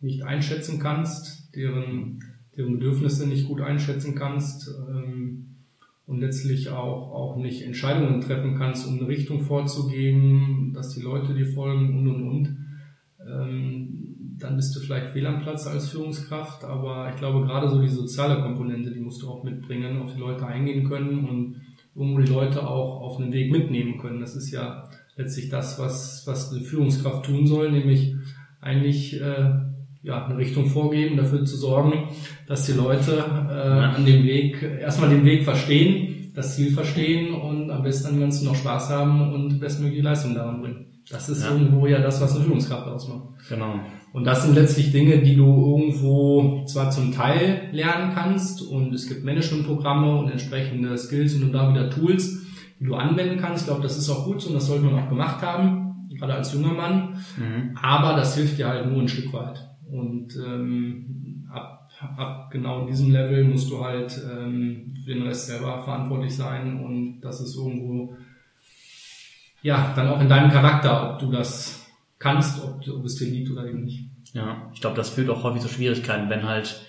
nicht 0.01 0.23
einschätzen 0.23 0.79
kannst, 0.79 1.55
deren, 1.55 2.19
deren 2.57 2.73
Bedürfnisse 2.73 3.27
nicht 3.27 3.47
gut 3.47 3.61
einschätzen 3.61 4.15
kannst, 4.15 4.69
ähm, 4.89 5.51
und 6.11 6.19
letztlich 6.19 6.69
auch, 6.69 7.13
auch 7.13 7.37
nicht 7.37 7.61
Entscheidungen 7.61 8.19
treffen 8.19 8.57
kannst, 8.57 8.85
um 8.85 8.99
eine 8.99 9.07
Richtung 9.07 9.39
vorzugeben, 9.39 10.73
dass 10.73 10.89
die 10.89 10.99
Leute 10.99 11.33
dir 11.33 11.47
folgen 11.47 11.97
und 11.97 12.07
und 12.07 12.27
und, 12.27 12.57
ähm, 13.25 14.35
dann 14.37 14.57
bist 14.57 14.75
du 14.75 14.81
vielleicht 14.81 15.11
fehl 15.11 15.25
am 15.25 15.39
Platz 15.39 15.67
als 15.67 15.89
Führungskraft. 15.89 16.65
Aber 16.65 17.09
ich 17.11 17.15
glaube, 17.15 17.45
gerade 17.45 17.69
so 17.69 17.81
die 17.81 17.87
soziale 17.87 18.41
Komponente, 18.41 18.91
die 18.91 18.99
musst 18.99 19.21
du 19.21 19.29
auch 19.29 19.45
mitbringen, 19.45 20.01
auf 20.01 20.13
die 20.13 20.19
Leute 20.19 20.45
eingehen 20.45 20.89
können 20.89 21.29
und 21.29 21.61
irgendwo 21.95 22.19
die 22.19 22.31
Leute 22.31 22.67
auch 22.67 22.99
auf 22.99 23.17
einen 23.17 23.31
Weg 23.31 23.49
mitnehmen 23.49 23.97
können. 23.97 24.19
Das 24.19 24.35
ist 24.35 24.51
ja 24.51 24.89
letztlich 25.15 25.47
das, 25.47 25.79
was, 25.79 26.27
was 26.27 26.51
eine 26.51 26.61
Führungskraft 26.61 27.25
tun 27.25 27.47
soll, 27.47 27.71
nämlich 27.71 28.15
eigentlich 28.59 29.21
äh, 29.21 29.61
ja, 30.03 30.25
eine 30.25 30.37
Richtung 30.37 30.67
vorgeben, 30.67 31.17
dafür 31.17 31.45
zu 31.45 31.57
sorgen, 31.57 32.09
dass 32.47 32.65
die 32.65 32.73
Leute 32.73 33.17
äh, 33.17 33.95
an 33.95 34.05
dem 34.05 34.23
Weg 34.23 34.61
erstmal 34.81 35.09
den 35.09 35.25
Weg 35.25 35.43
verstehen, 35.43 36.31
das 36.33 36.55
Ziel 36.55 36.71
verstehen 36.71 37.33
und 37.33 37.69
am 37.69 37.83
besten 37.83 38.07
am 38.07 38.19
Ganzen 38.19 38.45
noch 38.45 38.55
Spaß 38.55 38.89
haben 38.89 39.33
und 39.33 39.59
bestmögliche 39.59 40.03
Leistung 40.03 40.33
daran 40.33 40.61
bringen. 40.61 40.85
Das 41.09 41.29
ist 41.29 41.43
ja. 41.43 41.51
irgendwo 41.51 41.87
ja 41.87 41.99
das, 41.99 42.21
was 42.21 42.35
eine 42.35 42.45
Führungskraft 42.45 42.87
ausmacht. 42.87 43.27
Genau. 43.49 43.79
Und 44.13 44.25
das 44.25 44.43
sind 44.43 44.55
letztlich 44.55 44.91
Dinge, 44.91 45.19
die 45.19 45.35
du 45.35 45.45
irgendwo 45.45 46.65
zwar 46.65 46.89
zum 46.91 47.13
Teil 47.13 47.69
lernen 47.71 48.13
kannst 48.13 48.61
und 48.61 48.93
es 48.93 49.07
gibt 49.07 49.23
Managementprogramme 49.23 50.17
und 50.19 50.29
entsprechende 50.29 50.97
Skills 50.97 51.35
und 51.35 51.51
da 51.53 51.69
wieder 51.69 51.89
Tools, 51.89 52.41
die 52.79 52.85
du 52.85 52.95
anwenden 52.95 53.39
kannst. 53.39 53.61
Ich 53.61 53.67
glaube, 53.67 53.83
das 53.83 53.97
ist 53.97 54.09
auch 54.09 54.25
gut 54.25 54.41
so 54.41 54.49
und 54.49 54.55
das 54.55 54.67
sollte 54.67 54.85
man 54.85 55.01
auch 55.01 55.09
gemacht 55.09 55.41
haben, 55.41 56.07
gerade 56.17 56.33
als 56.33 56.53
junger 56.53 56.73
Mann. 56.73 57.15
Mhm. 57.37 57.77
Aber 57.81 58.15
das 58.15 58.35
hilft 58.35 58.57
dir 58.57 58.67
halt 58.67 58.89
nur 58.89 59.01
ein 59.01 59.07
Stück 59.07 59.31
weit. 59.33 59.70
Und 59.91 60.35
ähm, 60.37 61.45
ab, 61.51 61.89
ab 62.17 62.49
genau 62.51 62.85
diesem 62.85 63.11
Level 63.11 63.43
musst 63.43 63.69
du 63.69 63.83
halt 63.83 64.19
ähm, 64.31 64.95
für 65.03 65.13
den 65.13 65.23
Rest 65.23 65.47
selber 65.47 65.83
verantwortlich 65.83 66.35
sein 66.35 66.83
und 66.83 67.21
das 67.21 67.41
ist 67.41 67.55
irgendwo 67.55 68.15
ja 69.61 69.93
dann 69.95 70.07
auch 70.07 70.21
in 70.21 70.29
deinem 70.29 70.49
Charakter, 70.49 71.11
ob 71.11 71.19
du 71.19 71.31
das 71.31 71.85
kannst, 72.19 72.63
ob, 72.63 72.87
ob 72.87 73.05
es 73.05 73.15
dir 73.15 73.27
liegt 73.27 73.51
oder 73.51 73.65
eben 73.65 73.83
nicht. 73.83 74.05
Ja, 74.33 74.69
ich 74.73 74.81
glaube, 74.81 74.95
das 74.95 75.09
führt 75.09 75.29
auch 75.29 75.43
häufig 75.43 75.61
zu 75.61 75.67
Schwierigkeiten, 75.67 76.29
wenn 76.29 76.47
halt 76.47 76.85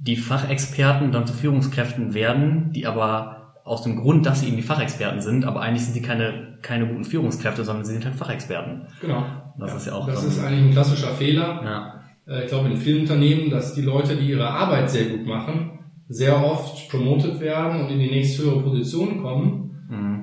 die 0.00 0.16
Fachexperten 0.16 1.12
dann 1.12 1.26
zu 1.26 1.32
Führungskräften 1.32 2.14
werden, 2.14 2.72
die 2.72 2.86
aber 2.86 3.54
aus 3.64 3.82
dem 3.82 3.96
Grund, 3.96 4.26
dass 4.26 4.40
sie 4.40 4.48
eben 4.48 4.56
die 4.56 4.62
Fachexperten 4.62 5.20
sind, 5.20 5.44
aber 5.44 5.60
eigentlich 5.60 5.84
sind 5.84 5.94
sie 5.94 6.02
keine, 6.02 6.58
keine 6.62 6.86
guten 6.86 7.04
Führungskräfte, 7.04 7.64
sondern 7.64 7.84
sie 7.84 7.92
sind 7.92 8.04
halt 8.04 8.14
Fachexperten. 8.14 8.86
Genau. 9.00 9.24
Das 9.58 9.70
ja, 9.70 9.76
ist 9.76 9.86
ja 9.86 9.92
auch. 9.94 10.06
Das 10.06 10.22
ist 10.22 10.38
eigentlich 10.38 10.66
ein 10.66 10.70
klassischer 10.70 11.08
Fehler. 11.08 11.62
Ja. 11.64 11.95
Äh, 12.26 12.44
ich 12.44 12.48
glaube 12.48 12.68
in 12.68 12.76
vielen 12.76 13.02
Unternehmen, 13.02 13.50
dass 13.50 13.74
die 13.74 13.82
Leute, 13.82 14.16
die 14.16 14.30
ihre 14.30 14.48
Arbeit 14.48 14.90
sehr 14.90 15.06
gut 15.06 15.26
machen, 15.26 15.78
sehr 16.08 16.44
oft 16.44 16.88
promotet 16.88 17.40
werden 17.40 17.82
und 17.82 17.90
in 17.90 17.98
die 17.98 18.10
nächsthöhere 18.10 18.62
Position 18.62 19.22
kommen. 19.22 19.86
Mhm. 19.88 20.22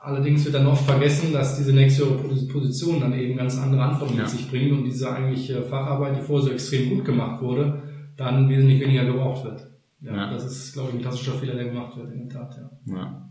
Allerdings 0.00 0.44
wird 0.44 0.54
dann 0.54 0.66
oft 0.66 0.84
vergessen, 0.84 1.32
dass 1.32 1.56
diese 1.56 1.72
nächsthöhere 1.72 2.18
Position 2.52 3.00
dann 3.00 3.14
eben 3.14 3.36
ganz 3.36 3.58
andere 3.58 3.82
Anforderungen 3.82 4.18
ja. 4.18 4.24
mit 4.24 4.32
sich 4.32 4.50
bringt 4.50 4.72
und 4.72 4.84
diese 4.84 5.10
eigentliche 5.10 5.62
Facharbeit, 5.62 6.18
die 6.18 6.20
vorher 6.20 6.46
so 6.46 6.52
extrem 6.52 6.90
gut 6.90 7.04
gemacht 7.06 7.40
wurde, 7.40 7.82
dann 8.16 8.48
wesentlich 8.48 8.80
weniger 8.80 9.06
gebraucht 9.06 9.44
wird. 9.44 9.66
Ja, 10.02 10.14
ja. 10.14 10.30
Das 10.30 10.44
ist, 10.44 10.74
glaube 10.74 10.90
ich, 10.90 10.96
ein 10.96 11.00
klassischer 11.00 11.32
Fehler, 11.32 11.54
der 11.54 11.64
gemacht 11.64 11.96
wird, 11.96 12.12
in 12.12 12.28
der 12.28 12.38
Tat. 12.38 12.60
Ja. 12.86 12.94
ja. 12.94 13.30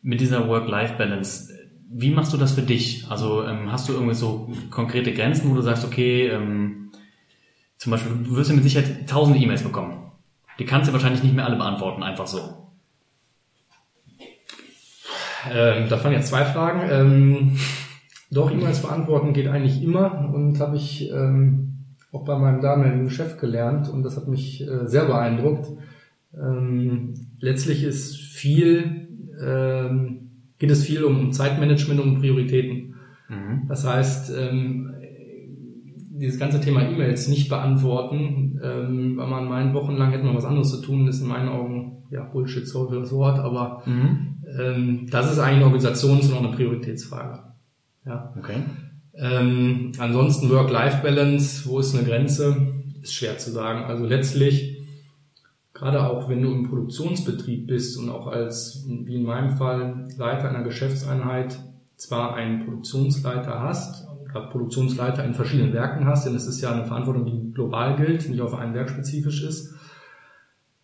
Mit 0.00 0.20
dieser 0.20 0.48
Work-Life-Balance, 0.48 1.52
wie 1.90 2.10
machst 2.10 2.32
du 2.32 2.38
das 2.38 2.52
für 2.52 2.62
dich? 2.62 3.06
Also 3.10 3.44
ähm, 3.44 3.70
hast 3.70 3.88
du 3.88 3.92
irgendwie 3.92 4.14
so 4.14 4.50
konkrete 4.70 5.12
Grenzen, 5.12 5.50
wo 5.50 5.54
du 5.54 5.60
sagst, 5.60 5.84
okay, 5.84 6.28
ähm, 6.28 6.90
zum 7.78 7.90
Beispiel, 7.90 8.12
du 8.24 8.36
wirst 8.36 8.50
ja 8.50 8.56
mit 8.56 8.64
Sicherheit 8.64 9.08
tausende 9.08 9.38
E-Mails 9.38 9.62
bekommen. 9.62 10.10
Die 10.58 10.64
kannst 10.64 10.88
du 10.88 10.92
wahrscheinlich 10.92 11.22
nicht 11.22 11.34
mehr 11.34 11.44
alle 11.44 11.56
beantworten, 11.56 12.02
einfach 12.02 12.26
so. 12.26 12.66
Ähm, 15.52 15.88
da 15.88 15.96
fangen 15.96 16.14
jetzt 16.14 16.28
zwei 16.28 16.44
Fragen. 16.44 16.88
Ähm, 16.90 17.58
doch, 18.30 18.50
E-Mails 18.50 18.82
beantworten 18.82 19.32
geht 19.32 19.48
eigentlich 19.48 19.82
immer 19.82 20.32
und 20.34 20.58
habe 20.58 20.76
ich 20.76 21.10
ähm, 21.10 21.74
auch 22.12 22.24
bei 22.24 22.36
meinem 22.36 22.60
damaligen 22.60 23.10
Chef 23.10 23.38
gelernt 23.38 23.88
und 23.88 24.02
das 24.02 24.16
hat 24.16 24.28
mich 24.28 24.66
äh, 24.66 24.86
sehr 24.86 25.04
beeindruckt. 25.04 25.68
Ähm, 26.34 27.14
letztlich 27.38 27.84
ist 27.84 28.16
viel, 28.16 29.08
ähm, 29.40 30.30
geht 30.58 30.70
es 30.70 30.84
viel 30.84 31.04
um 31.04 31.32
Zeitmanagement 31.32 32.00
und 32.00 32.18
Prioritäten. 32.18 32.94
Mhm. 33.28 33.62
Das 33.68 33.86
heißt, 33.86 34.32
ähm, 34.36 34.94
dieses 36.18 36.38
ganze 36.38 36.60
Thema 36.60 36.82
E-Mails 36.82 37.28
nicht 37.28 37.48
beantworten, 37.48 38.60
ähm, 38.62 39.16
weil 39.16 39.26
man 39.26 39.48
meint, 39.48 39.74
wochenlang 39.74 40.10
hätte 40.10 40.24
man 40.24 40.36
was 40.36 40.44
anderes 40.44 40.70
zu 40.70 40.80
tun, 40.82 41.06
ist 41.06 41.20
in 41.20 41.28
meinen 41.28 41.48
Augen 41.48 42.04
ja 42.10 42.24
Bullshit, 42.24 42.66
so 42.66 42.88
für 42.88 43.00
das 43.00 43.12
Wort, 43.12 43.38
aber 43.38 43.82
mhm. 43.86 44.36
ähm, 44.58 45.06
das 45.10 45.32
ist 45.32 45.38
eigentlich 45.38 45.64
eine 45.64 45.66
Organisations- 45.66 46.28
und 46.28 46.34
auch 46.34 46.44
eine 46.44 46.56
Prioritätsfrage. 46.56 47.42
Ja. 48.04 48.32
Okay. 48.38 48.62
Ähm, 49.14 49.92
ansonsten 49.98 50.50
Work-Life-Balance, 50.50 51.68
wo 51.68 51.78
ist 51.78 51.94
eine 51.94 52.06
Grenze, 52.06 52.74
ist 53.02 53.14
schwer 53.14 53.38
zu 53.38 53.50
sagen. 53.50 53.84
Also 53.84 54.04
letztlich, 54.04 54.78
gerade 55.72 56.06
auch 56.08 56.28
wenn 56.28 56.42
du 56.42 56.52
im 56.52 56.68
Produktionsbetrieb 56.68 57.66
bist 57.66 57.98
und 57.98 58.10
auch 58.10 58.26
als, 58.26 58.86
wie 58.86 59.16
in 59.16 59.24
meinem 59.24 59.56
Fall, 59.56 60.08
Leiter 60.16 60.48
einer 60.50 60.62
Geschäftseinheit 60.62 61.58
zwar 61.96 62.34
einen 62.34 62.64
Produktionsleiter 62.64 63.60
hast, 63.60 64.06
Produktionsleiter 64.32 65.24
in 65.24 65.34
verschiedenen 65.34 65.72
Werken 65.72 66.06
hast, 66.06 66.26
denn 66.26 66.34
es 66.34 66.46
ist 66.46 66.60
ja 66.60 66.72
eine 66.72 66.84
Verantwortung, 66.84 67.24
die 67.24 67.52
global 67.52 67.96
gilt, 67.96 68.28
nicht 68.28 68.40
auf 68.40 68.54
ein 68.54 68.74
Werk 68.74 68.90
spezifisch 68.90 69.42
ist. 69.42 69.74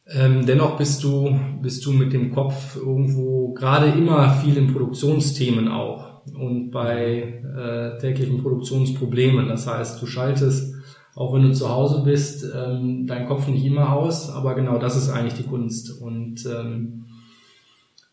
Ähm, 0.06 0.46
dennoch 0.46 0.76
bist 0.76 1.04
du, 1.04 1.38
bist 1.60 1.86
du 1.86 1.92
mit 1.92 2.12
dem 2.12 2.32
Kopf 2.32 2.76
irgendwo 2.76 3.52
gerade 3.54 3.86
immer 3.86 4.30
viel 4.30 4.56
in 4.56 4.72
Produktionsthemen 4.72 5.68
auch 5.68 6.26
und 6.34 6.70
bei 6.70 7.42
äh, 7.56 7.98
täglichen 7.98 8.42
Produktionsproblemen. 8.42 9.48
Das 9.48 9.66
heißt, 9.66 10.00
du 10.02 10.06
schaltest, 10.06 10.74
auch 11.14 11.34
wenn 11.34 11.42
du 11.42 11.52
zu 11.52 11.68
Hause 11.68 12.02
bist, 12.04 12.44
ähm, 12.54 13.06
deinen 13.06 13.26
Kopf 13.28 13.46
nicht 13.46 13.64
immer 13.64 13.92
aus, 13.92 14.30
aber 14.30 14.54
genau 14.54 14.78
das 14.78 14.96
ist 14.96 15.10
eigentlich 15.10 15.34
die 15.34 15.48
Kunst. 15.48 16.00
Und 16.00 16.46
ähm, 16.46 17.04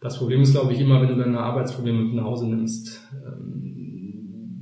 Das 0.01 0.17
Problem 0.17 0.41
ist, 0.41 0.53
glaube 0.53 0.71
ich, 0.73 0.79
immer, 0.79 1.01
wenn 1.01 1.09
du 1.09 1.17
deine 1.17 1.39
Arbeitsprobleme 1.39 2.03
mit 2.03 2.13
nach 2.13 2.23
Hause 2.23 2.47
nimmst. 2.47 3.01
Ähm, 3.25 3.78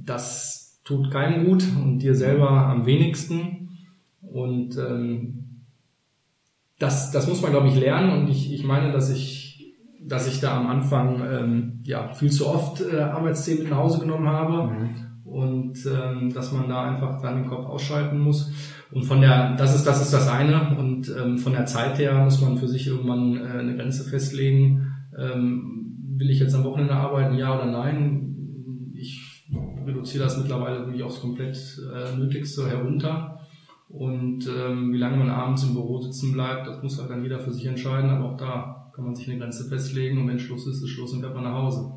das 0.07 0.81
tut 0.83 1.11
keinem 1.11 1.45
gut 1.45 1.63
und 1.83 1.99
dir 1.99 2.15
selber 2.15 2.49
am 2.49 2.85
wenigsten. 2.85 3.69
Und 4.21 4.77
ähm, 4.77 5.63
das, 6.79 7.11
das 7.11 7.27
muss 7.27 7.41
man, 7.41 7.51
glaube 7.51 7.67
ich, 7.67 7.75
lernen. 7.75 8.11
Und 8.11 8.29
ich, 8.29 8.53
ich 8.53 8.63
meine, 8.63 8.91
dass 8.91 9.11
ich, 9.11 9.75
dass 10.01 10.27
ich 10.27 10.39
da 10.39 10.57
am 10.57 10.67
Anfang 10.67 11.21
ähm, 11.29 11.79
ja 11.83 12.13
viel 12.13 12.31
zu 12.31 12.47
oft 12.47 12.81
äh, 12.81 12.99
Arbeitsthemen 12.99 13.63
mit 13.63 13.71
nach 13.71 13.79
Hause 13.79 13.99
genommen 13.99 14.27
habe. 14.27 14.73
Mhm. 14.73 14.89
Und 15.25 15.77
ähm, 15.85 16.33
dass 16.33 16.53
man 16.53 16.69
da 16.69 16.83
einfach 16.83 17.21
dann 17.21 17.41
den 17.41 17.49
Kopf 17.49 17.65
ausschalten 17.65 18.19
muss. 18.19 18.51
Und 18.91 19.03
von 19.03 19.19
der, 19.19 19.55
das 19.57 19.75
ist, 19.75 19.85
das 19.85 20.01
ist 20.01 20.13
das 20.13 20.29
eine. 20.29 20.77
Und 20.77 21.13
ähm, 21.19 21.37
von 21.37 21.51
der 21.51 21.65
Zeit 21.65 21.99
her 21.99 22.23
muss 22.23 22.41
man 22.41 22.57
für 22.57 22.69
sich 22.69 22.87
irgendwann 22.87 23.35
äh, 23.35 23.59
eine 23.59 23.75
Grenze 23.75 24.09
festlegen. 24.09 24.93
Ähm, 25.17 26.15
will 26.15 26.29
ich 26.29 26.39
jetzt 26.39 26.55
am 26.55 26.63
Wochenende 26.63 26.93
arbeiten, 26.93 27.37
ja 27.37 27.53
oder 27.53 27.65
nein? 27.65 28.26
Ich 29.87 29.93
reduziere 29.93 30.25
das 30.25 30.37
mittlerweile 30.37 30.79
wirklich 30.85 31.03
aufs 31.03 31.21
komplett 31.21 31.57
äh, 31.93 32.17
Nötigste 32.17 32.69
herunter. 32.69 33.39
Und 33.89 34.45
ähm, 34.47 34.91
wie 34.91 34.97
lange 34.97 35.15
man 35.15 35.29
abends 35.29 35.63
im 35.63 35.73
Büro 35.73 36.01
sitzen 36.01 36.33
bleibt, 36.33 36.67
das 36.67 36.83
muss 36.83 36.99
halt 36.99 37.09
dann 37.09 37.23
jeder 37.23 37.39
für 37.39 37.53
sich 37.53 37.65
entscheiden. 37.65 38.09
Aber 38.09 38.25
auch 38.25 38.37
da 38.37 38.91
kann 38.93 39.05
man 39.05 39.15
sich 39.15 39.29
eine 39.29 39.37
Grenze 39.37 39.69
festlegen 39.69 40.19
und 40.19 40.27
wenn 40.27 40.39
Schluss 40.39 40.65
ist, 40.65 40.81
ist 40.81 40.89
Schluss 40.89 41.13
und 41.13 41.21
fährt 41.21 41.35
man 41.35 41.43
nach 41.43 41.53
Hause. 41.53 41.91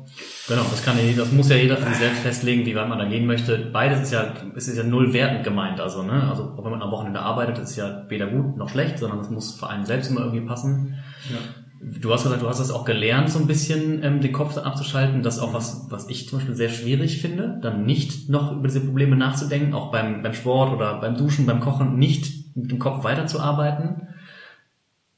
Genau, 0.47 0.61
das 0.69 0.85
kann 0.85 0.95
ja, 0.97 1.11
das 1.17 1.31
muss 1.31 1.49
ja 1.49 1.55
jeder 1.55 1.75
für 1.75 1.89
sich 1.89 1.97
selbst 1.97 2.21
festlegen, 2.21 2.63
wie 2.63 2.75
weit 2.75 2.87
man 2.87 2.99
da 2.99 3.05
gehen 3.05 3.25
möchte. 3.25 3.57
Beides 3.73 4.03
ist 4.03 4.13
ja, 4.13 4.35
es 4.55 4.67
ist 4.67 4.77
ja 4.77 4.83
null 4.83 5.11
wertend 5.11 5.43
gemeint, 5.43 5.81
also, 5.81 6.03
ne, 6.03 6.29
also, 6.29 6.43
auch 6.55 6.63
wenn 6.63 6.69
man 6.69 6.81
am 6.83 6.91
Wochenende 6.91 7.19
arbeitet, 7.19 7.57
ist 7.57 7.75
ja 7.75 8.05
weder 8.07 8.27
gut 8.27 8.55
noch 8.55 8.69
schlecht, 8.69 8.99
sondern 8.99 9.19
es 9.19 9.31
muss 9.31 9.59
für 9.59 9.67
einen 9.67 9.83
selbst 9.83 10.11
immer 10.11 10.21
irgendwie 10.21 10.45
passen. 10.45 10.95
Ja. 11.31 11.39
Du 11.83 12.13
hast 12.13 12.23
gesagt, 12.23 12.43
du 12.43 12.47
hast 12.47 12.59
das 12.59 12.69
auch 12.69 12.85
gelernt, 12.85 13.31
so 13.31 13.39
ein 13.39 13.47
bisschen 13.47 14.03
ähm, 14.03 14.21
den 14.21 14.31
Kopf 14.31 14.55
abzuschalten. 14.55 15.23
Das 15.23 15.37
ist 15.37 15.41
auch 15.41 15.53
was, 15.53 15.87
was 15.89 16.09
ich 16.09 16.29
zum 16.29 16.37
Beispiel 16.37 16.55
sehr 16.55 16.69
schwierig 16.69 17.19
finde, 17.19 17.59
dann 17.59 17.85
nicht 17.85 18.29
noch 18.29 18.51
über 18.51 18.67
diese 18.67 18.81
Probleme 18.81 19.15
nachzudenken, 19.15 19.73
auch 19.73 19.91
beim, 19.91 20.21
beim 20.21 20.33
Sport 20.33 20.73
oder 20.73 21.01
beim 21.01 21.17
Duschen, 21.17 21.47
beim 21.47 21.59
Kochen, 21.59 21.97
nicht 21.97 22.55
mit 22.55 22.69
dem 22.69 22.77
Kopf 22.77 23.03
weiterzuarbeiten. 23.03 24.07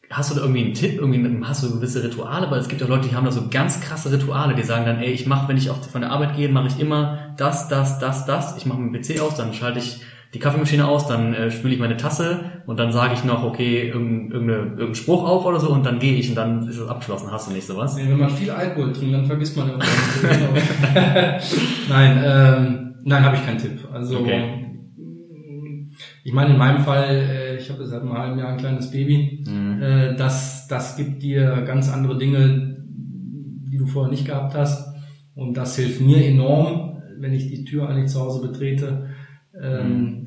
Hast 0.10 0.32
du 0.32 0.36
da 0.36 0.42
irgendwie 0.42 0.64
einen 0.64 0.74
Tipp? 0.74 1.00
Irgendwie 1.02 1.44
hast 1.44 1.64
du 1.64 1.74
gewisse 1.74 2.02
Rituale? 2.02 2.50
Weil 2.50 2.60
es 2.60 2.70
gibt 2.70 2.80
ja 2.80 2.88
Leute, 2.88 3.10
die 3.10 3.16
haben 3.16 3.26
da 3.26 3.32
so 3.32 3.50
ganz 3.50 3.82
krasse 3.82 4.12
Rituale, 4.12 4.56
die 4.56 4.64
sagen 4.64 4.86
dann, 4.86 5.00
ey, 5.00 5.12
ich 5.12 5.26
mache, 5.26 5.50
wenn 5.50 5.58
ich 5.58 5.70
auf, 5.70 5.84
von 5.90 6.02
der 6.02 6.12
Arbeit 6.12 6.36
gehe, 6.38 6.48
mache 6.48 6.68
ich 6.68 6.80
immer 6.80 7.34
das, 7.36 7.68
das, 7.68 8.00
das, 8.00 8.26
das. 8.26 8.56
Ich 8.56 8.66
mache 8.66 8.80
meinen 8.80 8.94
PC 8.94 9.20
aus, 9.20 9.36
dann 9.36 9.54
schalte 9.54 9.80
ich 9.80 10.02
die 10.34 10.40
Kaffeemaschine 10.40 10.88
aus, 10.88 11.08
dann 11.08 11.34
äh, 11.34 11.52
spüle 11.52 11.76
ich 11.76 11.80
meine 11.80 11.96
Tasse 11.96 12.40
und 12.66 12.80
dann 12.80 12.92
sage 12.92 13.14
ich 13.14 13.24
noch, 13.24 13.44
okay, 13.44 13.88
irgendein, 13.88 14.50
irgendein 14.50 14.96
Spruch 14.96 15.24
auf 15.28 15.46
oder 15.46 15.60
so 15.60 15.70
und 15.70 15.86
dann 15.86 16.00
gehe 16.00 16.16
ich 16.16 16.30
und 16.30 16.36
dann 16.36 16.68
ist 16.68 16.78
es 16.78 16.88
abgeschlossen. 16.88 17.32
Hast 17.32 17.50
du 17.50 17.54
nicht 17.54 17.68
sowas? 17.68 17.96
Nee, 17.96 18.10
wenn 18.10 18.18
man 18.18 18.32
viel 18.32 18.50
Alkohol 18.50 18.94
trinkt, 18.94 19.14
dann 19.14 19.26
vergisst 19.26 19.56
man 19.56 19.70
irgendwann. 19.70 19.90
nein, 21.90 22.24
ähm, 22.26 22.96
nein, 23.04 23.24
habe 23.24 23.36
ich 23.36 23.46
keinen 23.46 23.60
Tipp. 23.60 23.88
Also 23.92 24.20
okay. 24.20 24.66
ich 26.24 26.34
meine 26.34 26.54
in 26.54 26.58
meinem 26.58 26.84
Fall, 26.84 27.10
äh, 27.10 27.58
ich 27.58 27.70
habe 27.70 27.86
seit 27.86 28.02
einem 28.02 28.14
halben 28.14 28.40
Jahr 28.40 28.54
ein 28.54 28.58
kleines 28.58 28.90
Baby. 28.90 29.44
Mhm. 29.48 29.84
Äh, 29.84 30.16
das, 30.16 30.68
das 30.68 30.98
gibt 30.98 31.22
dir 31.22 31.62
ganz 31.62 31.94
andere 31.94 32.18
Dinge, 32.18 32.84
die 32.88 33.78
du 33.78 33.86
vorher 33.86 34.10
nicht 34.10 34.26
gehabt 34.26 34.56
hast. 34.56 34.96
Und 35.36 35.58
das 35.58 35.76
hilft 35.76 36.02
mir 36.02 36.26
enorm, 36.26 37.04
wenn 37.20 37.34
ich 37.34 37.50
die 37.50 37.66
Tür 37.66 37.88
eigentlich 37.88 38.10
zu 38.10 38.20
Hause 38.20 38.48
betrete. 38.48 39.10
Ähm, 39.62 39.88
mhm 39.88 40.23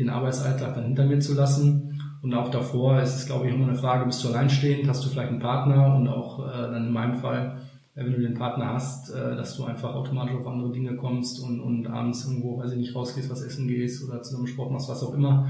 den 0.00 0.10
Arbeitsalltag 0.10 0.74
dann 0.74 0.84
hinter 0.84 1.04
mir 1.04 1.20
zu 1.20 1.34
lassen. 1.34 2.00
Und 2.22 2.34
auch 2.34 2.50
davor 2.50 3.00
ist 3.00 3.14
es, 3.14 3.26
glaube 3.26 3.46
ich, 3.46 3.54
immer 3.54 3.68
eine 3.68 3.76
Frage, 3.76 4.04
bist 4.04 4.22
du 4.24 4.28
alleinstehend, 4.28 4.88
hast 4.88 5.04
du 5.04 5.08
vielleicht 5.08 5.30
einen 5.30 5.40
Partner 5.40 5.94
und 5.94 6.08
auch 6.08 6.46
äh, 6.46 6.52
dann 6.52 6.86
in 6.88 6.92
meinem 6.92 7.14
Fall, 7.14 7.58
äh, 7.94 8.04
wenn 8.04 8.12
du 8.12 8.20
den 8.20 8.34
Partner 8.34 8.74
hast, 8.74 9.10
äh, 9.10 9.36
dass 9.36 9.56
du 9.56 9.64
einfach 9.64 9.94
automatisch 9.94 10.34
auf 10.34 10.46
andere 10.46 10.72
Dinge 10.72 10.96
kommst 10.96 11.42
und, 11.42 11.60
und 11.60 11.86
abends 11.86 12.26
irgendwo, 12.26 12.58
weiß 12.58 12.72
ich 12.72 12.78
nicht, 12.78 12.94
rausgehst, 12.94 13.30
was 13.30 13.42
essen 13.42 13.68
gehst 13.68 14.06
oder 14.06 14.22
zusammen 14.22 14.46
Sport 14.46 14.70
machst, 14.70 14.88
was 14.88 15.02
auch 15.02 15.14
immer. 15.14 15.48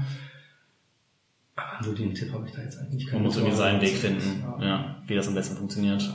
Aber 1.55 1.83
so 1.83 1.93
den 1.93 2.13
Tipp 2.13 2.31
habe 2.31 2.45
ich 2.47 2.53
da 2.53 2.61
jetzt 2.61 2.79
eigentlich 2.79 3.05
nicht. 3.05 3.13
Man 3.13 3.23
muss 3.23 3.35
irgendwie 3.35 3.55
seinen 3.55 3.81
Weg 3.81 3.95
finden, 3.95 4.43
ja. 4.59 4.65
ja, 4.65 4.95
wie 5.07 5.15
das 5.15 5.27
am 5.27 5.35
besten 5.35 5.57
funktioniert. 5.57 6.09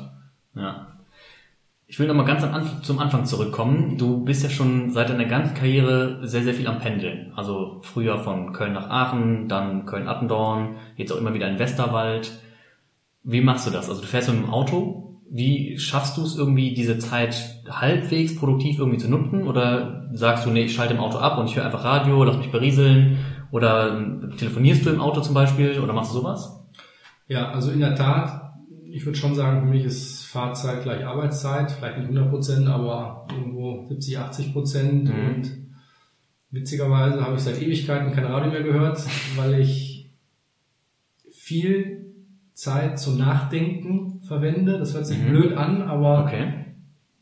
Ja. 0.54 0.95
Ich 1.88 2.00
will 2.00 2.08
nochmal 2.08 2.26
ganz 2.26 2.44
zum 2.82 2.98
Anfang 2.98 3.26
zurückkommen. 3.26 3.96
Du 3.96 4.24
bist 4.24 4.42
ja 4.42 4.50
schon 4.50 4.90
seit 4.90 5.08
deiner 5.08 5.24
ganzen 5.24 5.54
Karriere 5.54 6.26
sehr, 6.26 6.42
sehr 6.42 6.54
viel 6.54 6.66
am 6.66 6.80
Pendeln. 6.80 7.32
Also 7.36 7.80
früher 7.82 8.18
von 8.18 8.52
Köln 8.52 8.72
nach 8.72 8.90
Aachen, 8.90 9.46
dann 9.46 9.86
Köln-Attendorn, 9.86 10.76
jetzt 10.96 11.12
auch 11.12 11.18
immer 11.18 11.32
wieder 11.32 11.48
in 11.48 11.60
Westerwald. 11.60 12.32
Wie 13.22 13.40
machst 13.40 13.68
du 13.68 13.70
das? 13.70 13.88
Also 13.88 14.00
du 14.00 14.08
fährst 14.08 14.28
mit 14.28 14.42
dem 14.42 14.50
Auto. 14.50 15.20
Wie 15.30 15.78
schaffst 15.78 16.16
du 16.16 16.22
es 16.22 16.36
irgendwie, 16.36 16.74
diese 16.74 16.98
Zeit 16.98 17.62
halbwegs 17.68 18.34
produktiv 18.34 18.80
irgendwie 18.80 18.98
zu 18.98 19.08
nutzen? 19.08 19.46
Oder 19.46 20.10
sagst 20.12 20.44
du, 20.44 20.50
nee, 20.50 20.64
ich 20.64 20.74
schalte 20.74 20.94
im 20.94 21.00
Auto 21.00 21.18
ab 21.18 21.38
und 21.38 21.46
ich 21.46 21.54
höre 21.54 21.66
einfach 21.66 21.84
Radio, 21.84 22.24
lass 22.24 22.36
mich 22.36 22.50
berieseln? 22.50 23.18
Oder 23.52 24.04
telefonierst 24.36 24.84
du 24.86 24.90
im 24.90 25.00
Auto 25.00 25.20
zum 25.20 25.34
Beispiel? 25.34 25.78
Oder 25.78 25.92
machst 25.92 26.12
du 26.12 26.18
sowas? 26.18 26.66
Ja, 27.28 27.52
also 27.52 27.70
in 27.70 27.78
der 27.78 27.94
Tat, 27.94 28.54
ich 28.90 29.06
würde 29.06 29.18
schon 29.18 29.36
sagen, 29.36 29.60
für 29.60 29.68
mich 29.68 29.84
ist 29.84 30.15
Fahrzeit 30.36 30.82
gleich 30.82 31.02
Arbeitszeit, 31.02 31.72
vielleicht 31.72 31.96
nicht 31.96 32.08
100 32.08 32.28
Prozent, 32.28 32.68
aber 32.68 33.26
irgendwo 33.34 33.86
70, 33.88 34.18
80 34.18 34.52
Prozent. 34.52 35.04
Mhm. 35.04 35.34
Und 35.34 35.50
witzigerweise 36.50 37.22
habe 37.24 37.36
ich 37.36 37.40
seit 37.40 37.62
Ewigkeiten 37.62 38.12
kein 38.12 38.26
Radio 38.26 38.50
mehr 38.50 38.62
gehört, 38.62 39.02
weil 39.36 39.60
ich 39.60 40.10
viel 41.32 42.12
Zeit 42.52 42.98
zum 42.98 43.16
Nachdenken 43.16 44.20
verwende. 44.20 44.78
Das 44.78 44.92
hört 44.92 45.06
sich 45.06 45.18
mhm. 45.18 45.30
blöd 45.30 45.56
an, 45.56 45.80
aber 45.80 46.24
okay. 46.24 46.66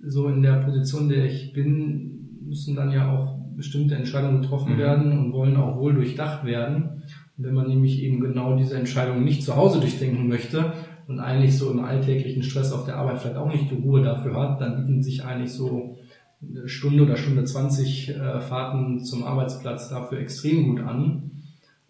so 0.01 0.29
in 0.29 0.43
der 0.43 0.65
Position, 0.65 1.09
der 1.09 1.25
ich 1.25 1.53
bin, 1.53 2.41
müssen 2.43 2.75
dann 2.75 2.91
ja 2.91 3.13
auch 3.13 3.39
bestimmte 3.55 3.95
Entscheidungen 3.95 4.43
getroffen 4.43 4.75
mhm. 4.75 4.79
werden 4.79 5.19
und 5.19 5.33
wollen 5.33 5.57
auch 5.57 5.79
wohl 5.79 5.95
durchdacht 5.95 6.45
werden. 6.45 7.05
Und 7.37 7.45
wenn 7.45 7.55
man 7.55 7.69
nämlich 7.69 8.03
eben 8.03 8.19
genau 8.19 8.57
diese 8.57 8.77
Entscheidungen 8.77 9.23
nicht 9.23 9.45
zu 9.45 9.55
Hause 9.55 9.79
durchdenken 9.79 10.27
möchte, 10.27 10.73
und 11.07 11.21
eigentlich 11.21 11.57
so 11.59 11.71
im 11.71 11.81
alltäglichen 11.81 12.43
Stress 12.43 12.73
auf 12.73 12.85
der 12.85 12.97
Arbeit 12.97 13.21
vielleicht 13.21 13.37
auch 13.37 13.49
nicht 13.49 13.71
die 13.71 13.75
Ruhe 13.75 14.03
dafür 14.03 14.35
hat, 14.37 14.61
dann 14.61 14.87
bieten 14.87 15.03
sich 15.03 15.25
eigentlich 15.25 15.53
so 15.53 15.99
eine 16.43 16.69
Stunde 16.69 17.03
oder 17.03 17.17
Stunde 17.17 17.45
20 17.45 18.11
äh, 18.11 18.41
Fahrten 18.41 19.01
zum 19.01 19.25
Arbeitsplatz 19.25 19.89
dafür 19.89 20.19
extrem 20.19 20.69
gut 20.69 20.81
an, 20.81 21.31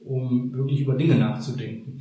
um 0.01 0.53
wirklich 0.53 0.81
über 0.81 0.95
Dinge 0.95 1.17
nachzudenken. 1.17 2.01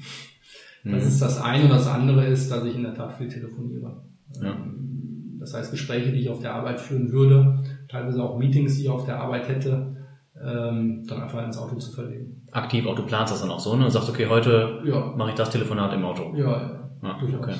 Das 0.84 1.04
mhm. 1.04 1.08
ist 1.08 1.21
das 1.21 1.41
eine 1.41 1.69
das 1.69 1.88
andere 1.88 2.26
ist, 2.26 2.52
dass 2.52 2.65
ich 2.65 2.76
in 2.76 2.84
der 2.84 2.93
Tat 2.93 3.13
viel 3.13 3.30
telefoniere. 3.30 4.04
Ja. 4.41 4.52
Ähm, 4.52 5.38
das 5.39 5.54
heißt, 5.54 5.71
Gespräche, 5.71 6.12
die 6.12 6.19
ich 6.19 6.30
auf 6.30 6.39
der 6.39 6.54
Arbeit 6.54 6.80
führen 6.80 7.12
würde, 7.12 7.63
teilweise 7.89 8.23
auch 8.23 8.38
Meetings, 8.38 8.76
die 8.76 8.84
ich 8.84 8.89
auf 8.89 9.06
der 9.06 9.19
Arbeit 9.19 9.47
hätte, 9.47 9.97
ähm, 10.41 11.04
dann 11.08 11.21
einfach 11.21 11.43
ins 11.43 11.58
Auto 11.58 11.76
zu 11.76 11.91
verlegen. 11.91 12.41
Aktiv, 12.52 12.86
auch 12.86 12.95
du 12.95 13.04
planst 13.04 13.34
das 13.34 13.41
dann 13.41 13.52
auch 13.52 13.60
so, 13.60 13.76
ne? 13.76 13.86
Du 13.86 13.89
sagst, 13.89 14.10
okay, 14.10 14.28
heute 14.28 14.82
ja. 14.86 15.13
mache 15.17 15.30
ich 15.30 15.36
das 15.36 15.49
Telefonat 15.49 15.93
im 15.93 16.04
Auto. 16.04 16.34
Ja, 16.36 16.83
ja. 17.04 17.18
Durchaus. 17.20 17.42
Okay. 17.42 17.56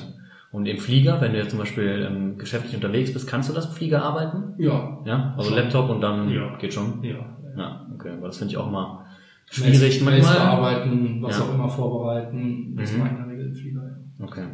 Und 0.50 0.66
im 0.66 0.78
Flieger, 0.78 1.20
wenn 1.20 1.32
du 1.32 1.38
jetzt 1.38 1.50
zum 1.50 1.58
Beispiel 1.58 2.06
ähm, 2.08 2.38
geschäftlich 2.38 2.74
unterwegs 2.74 3.12
bist, 3.12 3.28
kannst 3.28 3.48
du 3.48 3.52
das 3.52 3.66
im 3.66 3.72
Flieger 3.72 4.02
arbeiten? 4.02 4.54
Ja. 4.58 5.00
Ja, 5.04 5.34
also 5.36 5.50
schon. 5.50 5.58
Laptop 5.58 5.90
und 5.90 6.00
dann 6.00 6.30
ja. 6.30 6.56
geht 6.58 6.72
schon? 6.72 7.02
Ja. 7.02 7.36
Ja, 7.56 7.86
okay, 7.92 8.10
aber 8.10 8.28
das 8.28 8.38
finde 8.38 8.52
ich 8.52 8.56
auch 8.56 8.70
mal 8.70 9.04
schwierig 9.50 10.00
Mails, 10.00 10.24
manchmal. 10.24 10.34
bearbeiten, 10.34 11.22
was 11.22 11.38
ja. 11.38 11.44
auch 11.44 11.54
immer 11.54 11.68
vorbereiten, 11.68 12.76
das 12.76 12.92
mhm. 12.92 13.06
in 13.06 13.16
der 13.16 13.26
Regel 13.28 13.46
im 13.48 13.54
Flieger. 13.54 13.82
Ja. 13.82 14.24
Okay. 14.24 14.46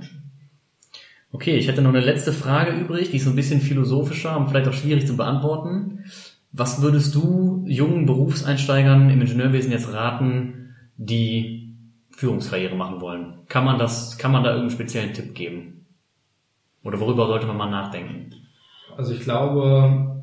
Okay, 1.32 1.56
ich 1.56 1.68
hätte 1.68 1.82
noch 1.82 1.90
eine 1.90 2.00
letzte 2.00 2.32
Frage 2.32 2.72
übrig, 2.72 3.10
die 3.10 3.18
ist 3.18 3.24
so 3.24 3.30
ein 3.30 3.36
bisschen 3.36 3.60
philosophischer 3.60 4.36
und 4.36 4.48
vielleicht 4.48 4.68
auch 4.68 4.72
schwierig 4.72 5.06
zu 5.06 5.16
beantworten. 5.16 6.04
Was 6.52 6.82
würdest 6.82 7.14
du 7.14 7.62
jungen 7.66 8.06
Berufseinsteigern 8.06 9.10
im 9.10 9.20
Ingenieurwesen 9.20 9.70
jetzt 9.70 9.92
raten, 9.92 10.74
die 10.96 11.59
Führungskarriere 12.20 12.76
machen 12.76 13.00
wollen. 13.00 13.38
Kann 13.48 13.64
man 13.64 13.78
das, 13.78 14.18
kann 14.18 14.30
man 14.30 14.44
da 14.44 14.50
irgendeinen 14.50 14.78
speziellen 14.78 15.14
Tipp 15.14 15.34
geben? 15.34 15.86
Oder 16.84 17.00
worüber 17.00 17.26
sollte 17.26 17.46
man 17.46 17.56
mal 17.56 17.70
nachdenken? 17.70 18.34
Also 18.94 19.14
ich 19.14 19.20
glaube, 19.20 20.22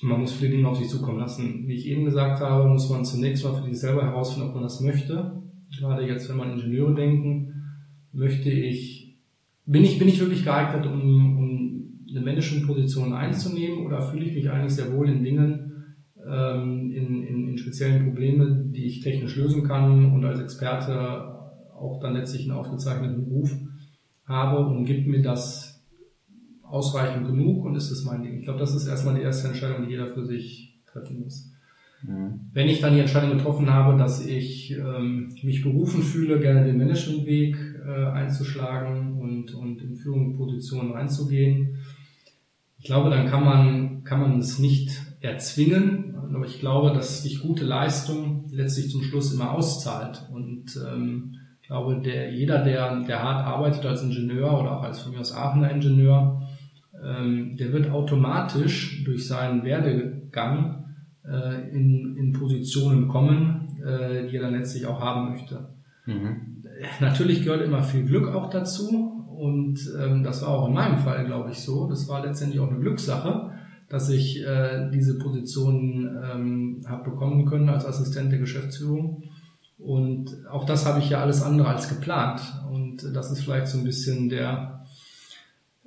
man 0.00 0.20
muss 0.20 0.32
viele 0.32 0.52
Dinge 0.52 0.66
auf 0.66 0.78
sich 0.78 0.88
zukommen 0.88 1.18
lassen. 1.18 1.68
Wie 1.68 1.74
ich 1.74 1.86
eben 1.86 2.06
gesagt 2.06 2.40
habe, 2.40 2.66
muss 2.66 2.88
man 2.88 3.04
zunächst 3.04 3.44
mal 3.44 3.52
für 3.52 3.64
sich 3.64 3.78
selber 3.78 4.02
herausfinden, 4.02 4.48
ob 4.48 4.54
man 4.54 4.62
das 4.62 4.80
möchte. 4.80 5.42
Gerade 5.78 6.06
jetzt, 6.06 6.30
wenn 6.30 6.38
man 6.38 6.52
Ingenieure 6.52 6.94
denken, 6.94 7.52
möchte 8.12 8.48
ich, 8.48 9.14
bin 9.66 9.84
ich, 9.84 9.98
bin 9.98 10.08
ich 10.08 10.20
wirklich 10.20 10.42
geeignet, 10.42 10.86
um, 10.86 11.36
um 11.36 12.06
eine 12.08 12.20
Management-Position 12.22 13.12
einzunehmen 13.12 13.84
oder 13.86 14.00
fühle 14.00 14.24
ich 14.24 14.34
mich 14.34 14.50
eigentlich 14.50 14.74
sehr 14.74 14.90
wohl 14.90 15.10
in 15.10 15.22
Dingen, 15.22 15.71
ähm, 16.28 16.90
in, 16.90 17.22
in, 17.22 17.48
in 17.48 17.58
speziellen 17.58 18.04
Probleme, 18.04 18.64
die 18.66 18.84
ich 18.84 19.00
technisch 19.00 19.36
lösen 19.36 19.64
kann 19.64 20.12
und 20.12 20.24
als 20.24 20.40
Experte 20.40 21.32
auch 21.76 22.00
dann 22.00 22.14
letztlich 22.14 22.42
einen 22.42 22.58
ausgezeichneten 22.58 23.24
Beruf 23.24 23.52
habe 24.24 24.66
und 24.66 24.84
gibt 24.84 25.06
mir 25.06 25.22
das 25.22 25.82
ausreichend 26.62 27.26
genug 27.26 27.64
und 27.64 27.74
ist 27.74 27.90
es 27.90 28.04
mein 28.04 28.22
Ding. 28.22 28.38
Ich 28.38 28.44
glaube, 28.44 28.60
das 28.60 28.74
ist 28.74 28.86
erstmal 28.86 29.14
die 29.14 29.22
erste 29.22 29.48
Entscheidung, 29.48 29.84
die 29.84 29.90
jeder 29.90 30.06
für 30.06 30.24
sich 30.24 30.80
treffen 30.86 31.20
muss. 31.20 31.52
Mhm. 32.02 32.40
Wenn 32.52 32.68
ich 32.68 32.80
dann 32.80 32.94
die 32.94 33.00
Entscheidung 33.00 33.36
getroffen 33.36 33.70
habe, 33.70 33.98
dass 33.98 34.24
ich 34.24 34.72
ähm, 34.72 35.34
mich 35.42 35.62
berufen 35.62 36.02
fühle, 36.02 36.40
gerne 36.40 36.64
den 36.64 36.78
Managementweg 36.78 37.56
äh, 37.86 38.06
einzuschlagen 38.06 39.18
und, 39.20 39.54
und 39.54 39.82
in 39.82 39.96
Führungspositionen 39.96 40.92
reinzugehen, 40.92 41.78
ich 42.78 42.86
glaube, 42.86 43.10
dann 43.10 43.28
kann 43.28 43.44
man, 43.44 44.04
kann 44.04 44.20
man 44.20 44.38
es 44.38 44.58
nicht 44.58 45.11
erzwingen, 45.22 46.14
aber 46.34 46.46
ich 46.46 46.60
glaube, 46.60 46.92
dass 46.92 47.22
sich 47.22 47.40
gute 47.40 47.64
Leistung 47.64 48.46
letztlich 48.50 48.90
zum 48.90 49.02
Schluss 49.02 49.32
immer 49.32 49.52
auszahlt. 49.52 50.28
Und 50.32 50.78
ähm, 50.86 51.36
ich 51.60 51.68
glaube, 51.68 52.00
der, 52.00 52.32
jeder, 52.32 52.64
der, 52.64 53.00
der 53.00 53.22
hart 53.22 53.46
arbeitet 53.46 53.86
als 53.86 54.02
Ingenieur 54.02 54.60
oder 54.60 54.78
auch 54.78 54.82
als 54.82 55.00
von 55.00 55.12
mir 55.12 55.20
aus 55.20 55.34
Aachener 55.34 55.70
Ingenieur, 55.70 56.42
ähm, 57.02 57.56
der 57.56 57.72
wird 57.72 57.90
automatisch 57.90 59.04
durch 59.04 59.26
seinen 59.26 59.64
Werdegang 59.64 60.84
äh, 61.24 61.70
in, 61.70 62.16
in 62.16 62.32
Positionen 62.32 63.08
kommen, 63.08 63.68
äh, 63.84 64.28
die 64.28 64.36
er 64.36 64.42
dann 64.42 64.54
letztlich 64.54 64.86
auch 64.86 65.00
haben 65.00 65.30
möchte. 65.30 65.68
Mhm. 66.06 66.64
Natürlich 67.00 67.44
gehört 67.44 67.62
immer 67.62 67.82
viel 67.82 68.04
Glück 68.04 68.28
auch 68.34 68.50
dazu, 68.50 69.22
und 69.42 69.80
ähm, 70.00 70.22
das 70.22 70.42
war 70.42 70.50
auch 70.50 70.68
in 70.68 70.74
meinem 70.74 70.98
Fall, 70.98 71.24
glaube 71.24 71.50
ich, 71.50 71.58
so. 71.58 71.88
Das 71.88 72.08
war 72.08 72.24
letztendlich 72.24 72.60
auch 72.60 72.70
eine 72.70 72.78
Glückssache, 72.78 73.50
dass 73.92 74.08
ich 74.08 74.42
äh, 74.42 74.88
diese 74.90 75.18
Position 75.18 76.08
ähm, 76.24 76.80
habe 76.86 77.10
bekommen 77.10 77.44
können 77.44 77.68
als 77.68 77.84
Assistent 77.84 78.32
der 78.32 78.38
Geschäftsführung. 78.38 79.24
Und 79.78 80.46
auch 80.50 80.64
das 80.64 80.86
habe 80.86 81.00
ich 81.00 81.10
ja 81.10 81.20
alles 81.20 81.42
andere 81.42 81.68
als 81.68 81.90
geplant. 81.90 82.40
Und 82.72 83.14
das 83.14 83.30
ist 83.30 83.42
vielleicht 83.42 83.66
so 83.66 83.76
ein 83.76 83.84
bisschen 83.84 84.30
der, 84.30 84.86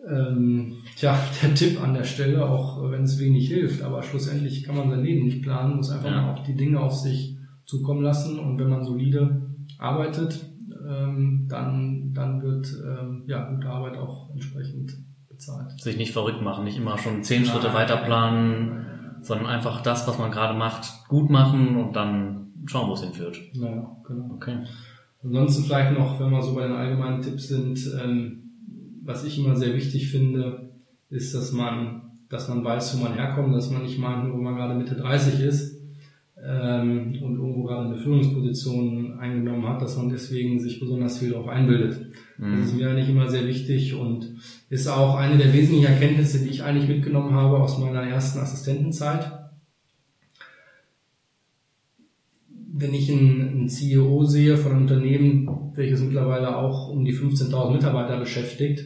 ähm, 0.08 0.74
tja, 0.98 1.18
der 1.41 1.56
Tipp 1.56 1.82
an 1.82 1.96
der 1.96 2.04
Stelle, 2.04 2.46
auch 2.46 2.91
wenn 2.91 3.06
es 3.06 3.18
wenig 3.18 3.48
hilft. 3.48 3.82
Aber 3.82 4.04
schlussendlich 4.04 4.63
kann 4.63 4.78
man 4.78 4.91
sein 4.91 5.04
Leben 5.04 5.26
nicht 5.26 5.41
planen, 5.41 5.78
muss 5.78 5.89
einfach 5.89 6.12
ja. 6.12 6.22
mal 6.22 6.36
auch 6.36 6.44
die 6.44 6.56
Dinge 6.56 6.82
auf 6.82 6.94
sich 6.94 7.39
zukommen 7.65 8.04
lassen. 8.04 8.38
Und 8.38 8.60
wenn 8.60 8.70
man 8.70 8.84
solide 8.84 9.48
arbeitet, 9.80 10.46
ähm, 10.88 11.48
dann, 11.50 12.13
dann 12.13 12.44
wird 12.44 12.72
ähm, 12.86 13.24
ja, 13.26 13.50
gute 13.50 13.68
Arbeit 13.68 13.98
auch 13.98 14.30
entsprechend 14.32 14.96
bezahlt. 15.46 15.82
Sich 15.82 15.98
nicht 15.98 16.14
verrückt 16.14 16.42
machen, 16.42 16.64
nicht 16.64 16.78
immer 16.78 16.98
schon 16.98 17.24
zehn 17.24 17.44
Nein. 17.44 17.52
Schritte 17.52 17.74
weiter 17.74 17.98
planen, 17.98 18.86
sondern 19.22 19.48
einfach 19.48 19.82
das, 19.82 20.08
was 20.08 20.18
man 20.18 20.32
gerade 20.32 20.58
macht, 20.58 21.08
gut 21.08 21.30
machen 21.30 21.78
und 21.78 21.96
dann 21.96 22.54
schauen, 22.66 22.90
wo 22.90 22.94
es 22.94 23.02
hinführt. 23.02 23.40
Naja, 23.54 23.96
genau. 24.08 24.34
Okay. 24.36 24.58
Ansonsten 25.24 25.64
vielleicht 25.64 25.98
noch, 25.98 26.20
wenn 26.20 26.30
wir 26.30 26.42
so 26.42 26.54
bei 26.54 26.68
den 26.68 26.76
allgemeinen 26.76 27.22
Tipps 27.22 27.48
sind, 27.48 27.80
ähm, 28.02 28.52
was 29.04 29.24
ich 29.24 29.40
immer 29.40 29.56
sehr 29.56 29.74
wichtig 29.74 30.10
finde, 30.10 30.72
ist, 31.10 31.34
dass 31.34 31.52
man, 31.52 32.20
dass 32.30 32.48
man 32.50 32.64
weiß, 32.64 32.98
wo 32.98 33.04
man 33.04 33.14
herkommt, 33.14 33.56
dass 33.56 33.72
man 33.72 33.84
nicht 33.84 34.00
meint, 34.00 34.26
nur 34.26 34.38
wo 34.38 34.42
man 34.42 34.56
gerade 34.56 34.76
Mitte 34.76 34.96
30 34.96 35.40
ist, 35.42 35.76
ähm, 36.48 37.14
und 37.22 37.38
irgendwo 37.38 37.64
gerade 37.64 37.88
eine 37.88 37.98
Führungsposition 37.98 39.18
eingenommen 39.20 39.68
hat, 39.68 39.82
dass 39.82 39.98
man 39.98 40.10
deswegen 40.10 40.60
sich 40.60 40.80
besonders 40.80 41.18
viel 41.18 41.32
darauf 41.32 41.48
einbildet. 41.48 42.12
Mhm. 42.38 42.58
Das 42.58 42.68
ist 42.68 42.76
mir 42.76 42.90
eigentlich 42.90 43.10
immer 43.10 43.30
sehr 43.30 43.48
wichtig 43.48 43.96
und 43.96 44.36
ist 44.76 44.88
auch 44.88 45.16
eine 45.16 45.38
der 45.38 45.54
wesentlichen 45.54 45.86
Erkenntnisse, 45.86 46.40
die 46.40 46.50
ich 46.50 46.64
eigentlich 46.64 46.90
mitgenommen 46.90 47.34
habe 47.34 47.60
aus 47.60 47.78
meiner 47.78 48.04
ersten 48.04 48.40
Assistentenzeit. 48.40 49.32
Wenn 52.78 52.94
ich 52.94 53.12
einen, 53.12 53.70
CEO 53.70 54.26
sehe 54.26 54.58
von 54.58 54.74
einem 54.74 54.82
Unternehmen, 54.82 55.72
welches 55.76 56.02
mittlerweile 56.02 56.58
auch 56.58 56.90
um 56.90 57.06
die 57.06 57.14
15.000 57.14 57.72
Mitarbeiter 57.72 58.20
beschäftigt, 58.20 58.86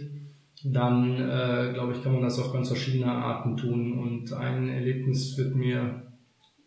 dann 0.64 1.16
äh, 1.16 1.72
glaube 1.74 1.94
ich, 1.94 2.04
kann 2.04 2.14
man 2.14 2.22
das 2.22 2.40
auf 2.40 2.54
ganz 2.54 2.68
verschiedene 2.68 3.12
Arten 3.12 3.58
tun. 3.58 3.98
Und 3.98 4.32
ein 4.34 4.70
Erlebnis 4.70 5.38
wird 5.38 5.56
mir 5.56 6.04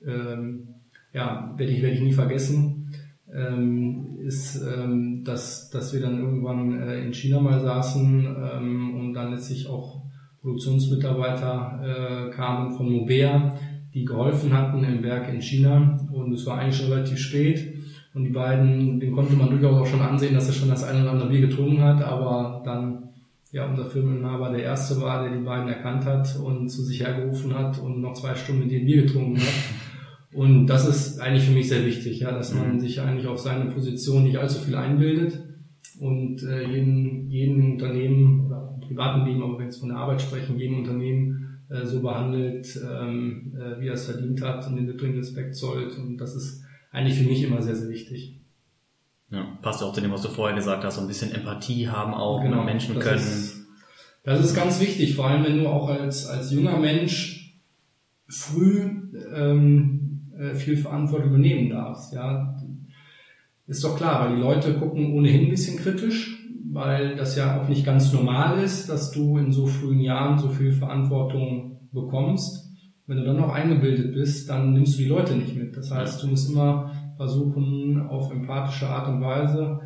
ähm, 0.04 0.68
ja, 1.12 1.54
werde 1.56 1.72
ich, 1.72 1.82
werde 1.82 1.96
ich 1.96 2.02
nie 2.02 2.12
vergessen, 2.12 2.90
ähm, 3.34 4.18
ist, 4.18 4.62
ähm, 4.62 5.22
dass, 5.24 5.70
dass 5.70 5.92
wir 5.92 6.00
dann 6.00 6.20
irgendwann 6.20 6.80
äh, 6.80 7.04
in 7.04 7.12
China 7.12 7.40
mal 7.40 7.60
saßen 7.60 8.36
ähm, 8.54 9.00
und 9.00 9.14
dann 9.14 9.32
letztlich 9.32 9.66
auch 9.68 10.02
Produktionsmitarbeiter 10.40 11.80
äh, 12.28 12.30
kamen 12.30 12.72
von 12.76 12.90
Mobea, 12.90 13.56
die 13.94 14.04
geholfen 14.04 14.52
hatten 14.52 14.82
im 14.84 15.02
Werk 15.02 15.32
in 15.32 15.40
China. 15.40 15.98
Und 16.12 16.32
es 16.32 16.44
war 16.46 16.58
eigentlich 16.58 16.76
schon 16.76 16.92
relativ 16.92 17.18
spät. 17.18 17.74
Und 18.14 18.24
die 18.24 18.30
beiden, 18.30 19.00
den 19.00 19.12
konnte 19.12 19.34
man 19.34 19.50
durchaus 19.50 19.80
auch 19.80 19.86
schon 19.86 20.00
ansehen, 20.00 20.34
dass 20.34 20.48
er 20.48 20.54
schon 20.54 20.68
das 20.68 20.84
eine 20.84 21.02
oder 21.02 21.12
andere 21.12 21.28
Bier 21.30 21.42
getrunken 21.42 21.82
hat, 21.82 22.02
aber 22.02 22.62
dann 22.64 23.02
ja, 23.52 23.66
unser 23.66 23.84
Firmeninhaber 23.84 24.50
der 24.50 24.64
erste 24.64 25.00
war, 25.00 25.22
der 25.22 25.36
die 25.36 25.44
beiden 25.44 25.68
erkannt 25.68 26.06
hat 26.06 26.36
und 26.36 26.68
zu 26.70 26.82
sich 26.82 27.00
hergerufen 27.00 27.54
hat 27.54 27.78
und 27.78 28.00
noch 28.00 28.14
zwei 28.14 28.34
Stunden 28.34 28.62
mit 28.62 28.72
dem 28.72 28.86
Bier 28.86 29.02
getrunken 29.02 29.38
hat. 29.38 29.54
Und 30.32 30.66
das 30.66 30.88
ist 30.88 31.20
eigentlich 31.20 31.44
für 31.44 31.52
mich 31.52 31.68
sehr 31.68 31.84
wichtig, 31.84 32.20
ja, 32.20 32.32
dass 32.32 32.54
man 32.54 32.74
mhm. 32.74 32.80
sich 32.80 33.00
eigentlich 33.00 33.26
auf 33.26 33.38
seine 33.38 33.70
Position 33.70 34.24
nicht 34.24 34.38
allzu 34.38 34.60
viel 34.60 34.74
einbildet 34.74 35.38
und 36.00 36.42
äh, 36.42 36.64
jeden, 36.64 37.30
jeden 37.30 37.72
Unternehmen 37.72 38.46
oder 38.46 38.78
privaten 38.80 39.26
Leben, 39.26 39.42
aber 39.42 39.52
wenn 39.52 39.58
wir 39.58 39.64
jetzt 39.66 39.80
von 39.80 39.90
der 39.90 39.98
Arbeit 39.98 40.22
sprechen, 40.22 40.58
jeden 40.58 40.78
Unternehmen 40.78 41.60
äh, 41.68 41.84
so 41.84 42.00
behandelt, 42.00 42.78
ähm, 42.82 43.54
äh, 43.56 43.80
wie 43.80 43.88
er 43.88 43.94
es 43.94 44.06
verdient 44.06 44.42
hat 44.42 44.66
und 44.66 44.76
den 44.76 44.86
nötigen 44.86 45.16
Respekt 45.16 45.54
zollt. 45.54 45.96
Und 45.98 46.16
das 46.16 46.34
ist 46.34 46.62
eigentlich 46.90 47.18
für 47.18 47.28
mich 47.28 47.42
immer 47.42 47.60
sehr, 47.60 47.76
sehr 47.76 47.90
wichtig. 47.90 48.38
Ja, 49.30 49.58
passt 49.62 49.80
ja 49.80 49.86
auch 49.86 49.92
zu 49.92 50.00
dem, 50.00 50.12
was 50.12 50.22
du 50.22 50.28
vorher 50.28 50.56
gesagt 50.56 50.84
hast, 50.84 50.96
so 50.96 51.00
ein 51.02 51.08
bisschen 51.08 51.32
Empathie 51.32 51.88
haben 51.88 52.12
auch, 52.12 52.42
genau, 52.42 52.64
Menschen 52.64 52.94
das 52.94 53.04
können. 53.04 53.16
Ist, 53.16 53.66
das 54.24 54.44
ist 54.44 54.54
ganz 54.54 54.80
wichtig, 54.80 55.14
vor 55.14 55.26
allem 55.26 55.44
wenn 55.44 55.58
du 55.58 55.68
auch 55.68 55.88
als, 55.88 56.26
als 56.26 56.52
junger 56.52 56.78
Mensch 56.78 57.58
früh 58.28 58.90
ähm, 59.34 60.01
äh, 60.38 60.54
viel 60.54 60.76
Verantwortung 60.76 61.30
übernehmen 61.30 61.70
darfst. 61.70 62.12
Ja, 62.12 62.56
ist 63.66 63.84
doch 63.84 63.96
klar, 63.96 64.24
weil 64.24 64.36
die 64.36 64.42
Leute 64.42 64.74
gucken 64.74 65.14
ohnehin 65.14 65.46
ein 65.46 65.50
bisschen 65.50 65.78
kritisch, 65.78 66.38
weil 66.70 67.16
das 67.16 67.36
ja 67.36 67.60
auch 67.60 67.68
nicht 67.68 67.84
ganz 67.84 68.12
normal 68.12 68.58
ist, 68.62 68.88
dass 68.88 69.10
du 69.10 69.38
in 69.38 69.52
so 69.52 69.66
frühen 69.66 70.00
Jahren 70.00 70.38
so 70.38 70.48
viel 70.48 70.72
Verantwortung 70.72 71.88
bekommst. 71.92 72.70
Wenn 73.06 73.18
du 73.18 73.24
dann 73.24 73.36
noch 73.36 73.52
eingebildet 73.52 74.14
bist, 74.14 74.48
dann 74.48 74.72
nimmst 74.72 74.94
du 74.94 75.02
die 75.02 75.08
Leute 75.08 75.34
nicht 75.34 75.56
mit. 75.56 75.76
Das 75.76 75.90
heißt, 75.90 76.22
du 76.22 76.28
musst 76.28 76.50
immer 76.50 76.92
versuchen, 77.16 78.00
auf 78.08 78.32
empathische 78.32 78.88
Art 78.88 79.08
und 79.08 79.20
Weise 79.20 79.80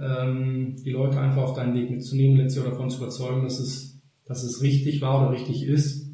ähm, 0.00 0.76
die 0.84 0.90
Leute 0.90 1.18
einfach 1.20 1.42
auf 1.42 1.54
deinen 1.54 1.74
Weg 1.74 1.90
mitzunehmen, 1.90 2.36
letztlich 2.36 2.64
davon 2.64 2.90
zu 2.90 2.98
überzeugen, 2.98 3.42
dass 3.44 3.58
es, 3.58 4.00
dass 4.26 4.42
es 4.44 4.62
richtig 4.62 5.00
war 5.00 5.22
oder 5.22 5.32
richtig 5.32 5.66
ist, 5.66 6.10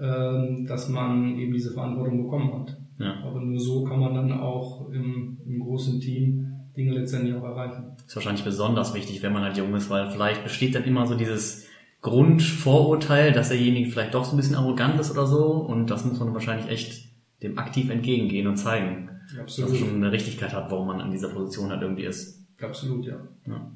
ähm, 0.00 0.66
dass 0.66 0.88
man 0.88 1.38
eben 1.38 1.52
diese 1.52 1.72
Verantwortung 1.72 2.24
bekommen 2.24 2.52
hat. 2.52 2.76
Ja. 2.98 3.22
Aber 3.24 3.40
nur 3.40 3.58
so 3.58 3.84
kann 3.84 4.00
man 4.00 4.14
dann 4.14 4.32
auch 4.32 4.88
im, 4.90 5.38
im 5.46 5.60
großen 5.60 6.00
Team 6.00 6.54
Dinge 6.76 6.92
letztendlich 6.92 7.34
auch 7.34 7.44
erreichen. 7.44 7.92
Das 7.96 8.06
ist 8.06 8.16
wahrscheinlich 8.16 8.44
besonders 8.44 8.94
wichtig, 8.94 9.22
wenn 9.22 9.32
man 9.32 9.42
halt 9.42 9.56
jung 9.56 9.74
ist, 9.74 9.90
weil 9.90 10.10
vielleicht 10.10 10.42
besteht 10.42 10.74
dann 10.74 10.84
immer 10.84 11.06
so 11.06 11.14
dieses 11.14 11.66
Grundvorurteil, 12.00 13.32
dass 13.32 13.48
derjenige 13.48 13.90
vielleicht 13.90 14.14
doch 14.14 14.24
so 14.24 14.34
ein 14.34 14.36
bisschen 14.36 14.56
arrogant 14.56 14.98
ist 15.00 15.10
oder 15.10 15.26
so 15.26 15.52
und 15.52 15.90
das 15.90 16.04
muss 16.04 16.18
man 16.18 16.34
wahrscheinlich 16.34 16.68
echt 16.68 17.08
dem 17.42 17.58
aktiv 17.58 17.90
entgegengehen 17.90 18.46
und 18.46 18.56
zeigen, 18.56 19.10
Absolut. 19.40 19.70
dass 19.70 19.80
er 19.80 19.86
schon 19.86 19.96
eine 19.96 20.12
Richtigkeit 20.12 20.52
hat, 20.52 20.70
warum 20.70 20.88
man 20.88 21.00
an 21.00 21.10
dieser 21.10 21.28
Position 21.28 21.70
halt 21.70 21.82
irgendwie 21.82 22.04
ist. 22.04 22.44
Absolut, 22.60 23.06
ja. 23.06 23.16
ja. 23.46 23.70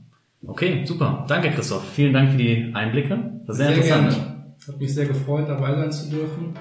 Okay, 0.46 0.84
super. 0.84 1.24
Danke, 1.28 1.50
Christoph. 1.50 1.88
Vielen 1.92 2.12
Dank 2.12 2.30
für 2.30 2.38
die 2.38 2.70
Einblicke. 2.74 3.40
Das 3.46 3.56
sehr, 3.56 3.68
sehr 3.68 3.76
interessant. 3.76 4.12
Gerne. 4.12 4.54
Hat 4.66 4.78
mich 4.78 4.94
sehr 4.94 5.06
gefreut, 5.06 5.48
dabei 5.48 5.74
sein 5.74 5.90
zu 5.92 6.10
dürfen. 6.10 6.54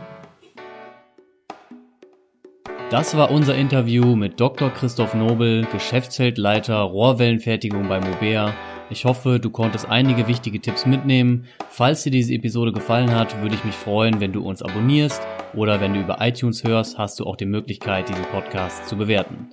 Das 2.89 3.17
war 3.17 3.31
unser 3.31 3.53
Interview 3.53 4.15
mit 4.15 4.39
Dr. 4.39 4.69
Christoph 4.69 5.13
Nobel, 5.13 5.67
Geschäftsfeldleiter 5.73 6.77
Rohrwellenfertigung 6.77 7.89
bei 7.89 7.99
Mobea. 7.99 8.53
Ich 8.89 9.03
hoffe, 9.03 9.41
du 9.41 9.49
konntest 9.49 9.89
einige 9.89 10.29
wichtige 10.29 10.61
Tipps 10.61 10.85
mitnehmen. 10.85 11.47
Falls 11.69 12.03
dir 12.03 12.11
diese 12.11 12.33
Episode 12.33 12.71
gefallen 12.71 13.13
hat, 13.13 13.41
würde 13.41 13.55
ich 13.55 13.65
mich 13.65 13.75
freuen, 13.75 14.21
wenn 14.21 14.31
du 14.31 14.41
uns 14.41 14.61
abonnierst 14.61 15.21
oder 15.53 15.81
wenn 15.81 15.95
du 15.95 15.99
über 15.99 16.19
iTunes 16.21 16.63
hörst, 16.63 16.97
hast 16.97 17.19
du 17.19 17.25
auch 17.25 17.35
die 17.35 17.45
Möglichkeit, 17.45 18.07
diesen 18.07 18.23
Podcast 18.23 18.87
zu 18.87 18.95
bewerten. 18.95 19.49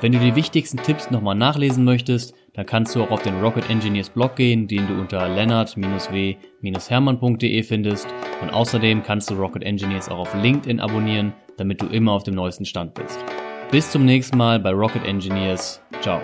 Wenn 0.00 0.12
du 0.12 0.20
die 0.20 0.36
wichtigsten 0.36 0.76
Tipps 0.76 1.10
nochmal 1.10 1.34
nachlesen 1.34 1.82
möchtest, 1.82 2.34
dann 2.52 2.66
kannst 2.66 2.94
du 2.94 3.02
auch 3.02 3.10
auf 3.10 3.22
den 3.22 3.40
Rocket 3.40 3.68
Engineers 3.68 4.10
Blog 4.10 4.36
gehen, 4.36 4.68
den 4.68 4.86
du 4.86 4.94
unter 4.94 5.28
lennart-w-hermann.de 5.28 7.62
findest. 7.64 8.06
Und 8.42 8.50
außerdem 8.50 9.02
kannst 9.02 9.28
du 9.28 9.34
Rocket 9.34 9.64
Engineers 9.64 10.08
auch 10.08 10.18
auf 10.18 10.32
LinkedIn 10.40 10.78
abonnieren 10.78 11.32
damit 11.56 11.82
du 11.82 11.86
immer 11.86 12.12
auf 12.12 12.24
dem 12.24 12.34
neuesten 12.34 12.64
Stand 12.64 12.94
bist. 12.94 13.18
Bis 13.70 13.90
zum 13.90 14.04
nächsten 14.04 14.36
Mal 14.36 14.60
bei 14.60 14.70
Rocket 14.70 15.04
Engineers. 15.04 15.80
Ciao. 16.00 16.20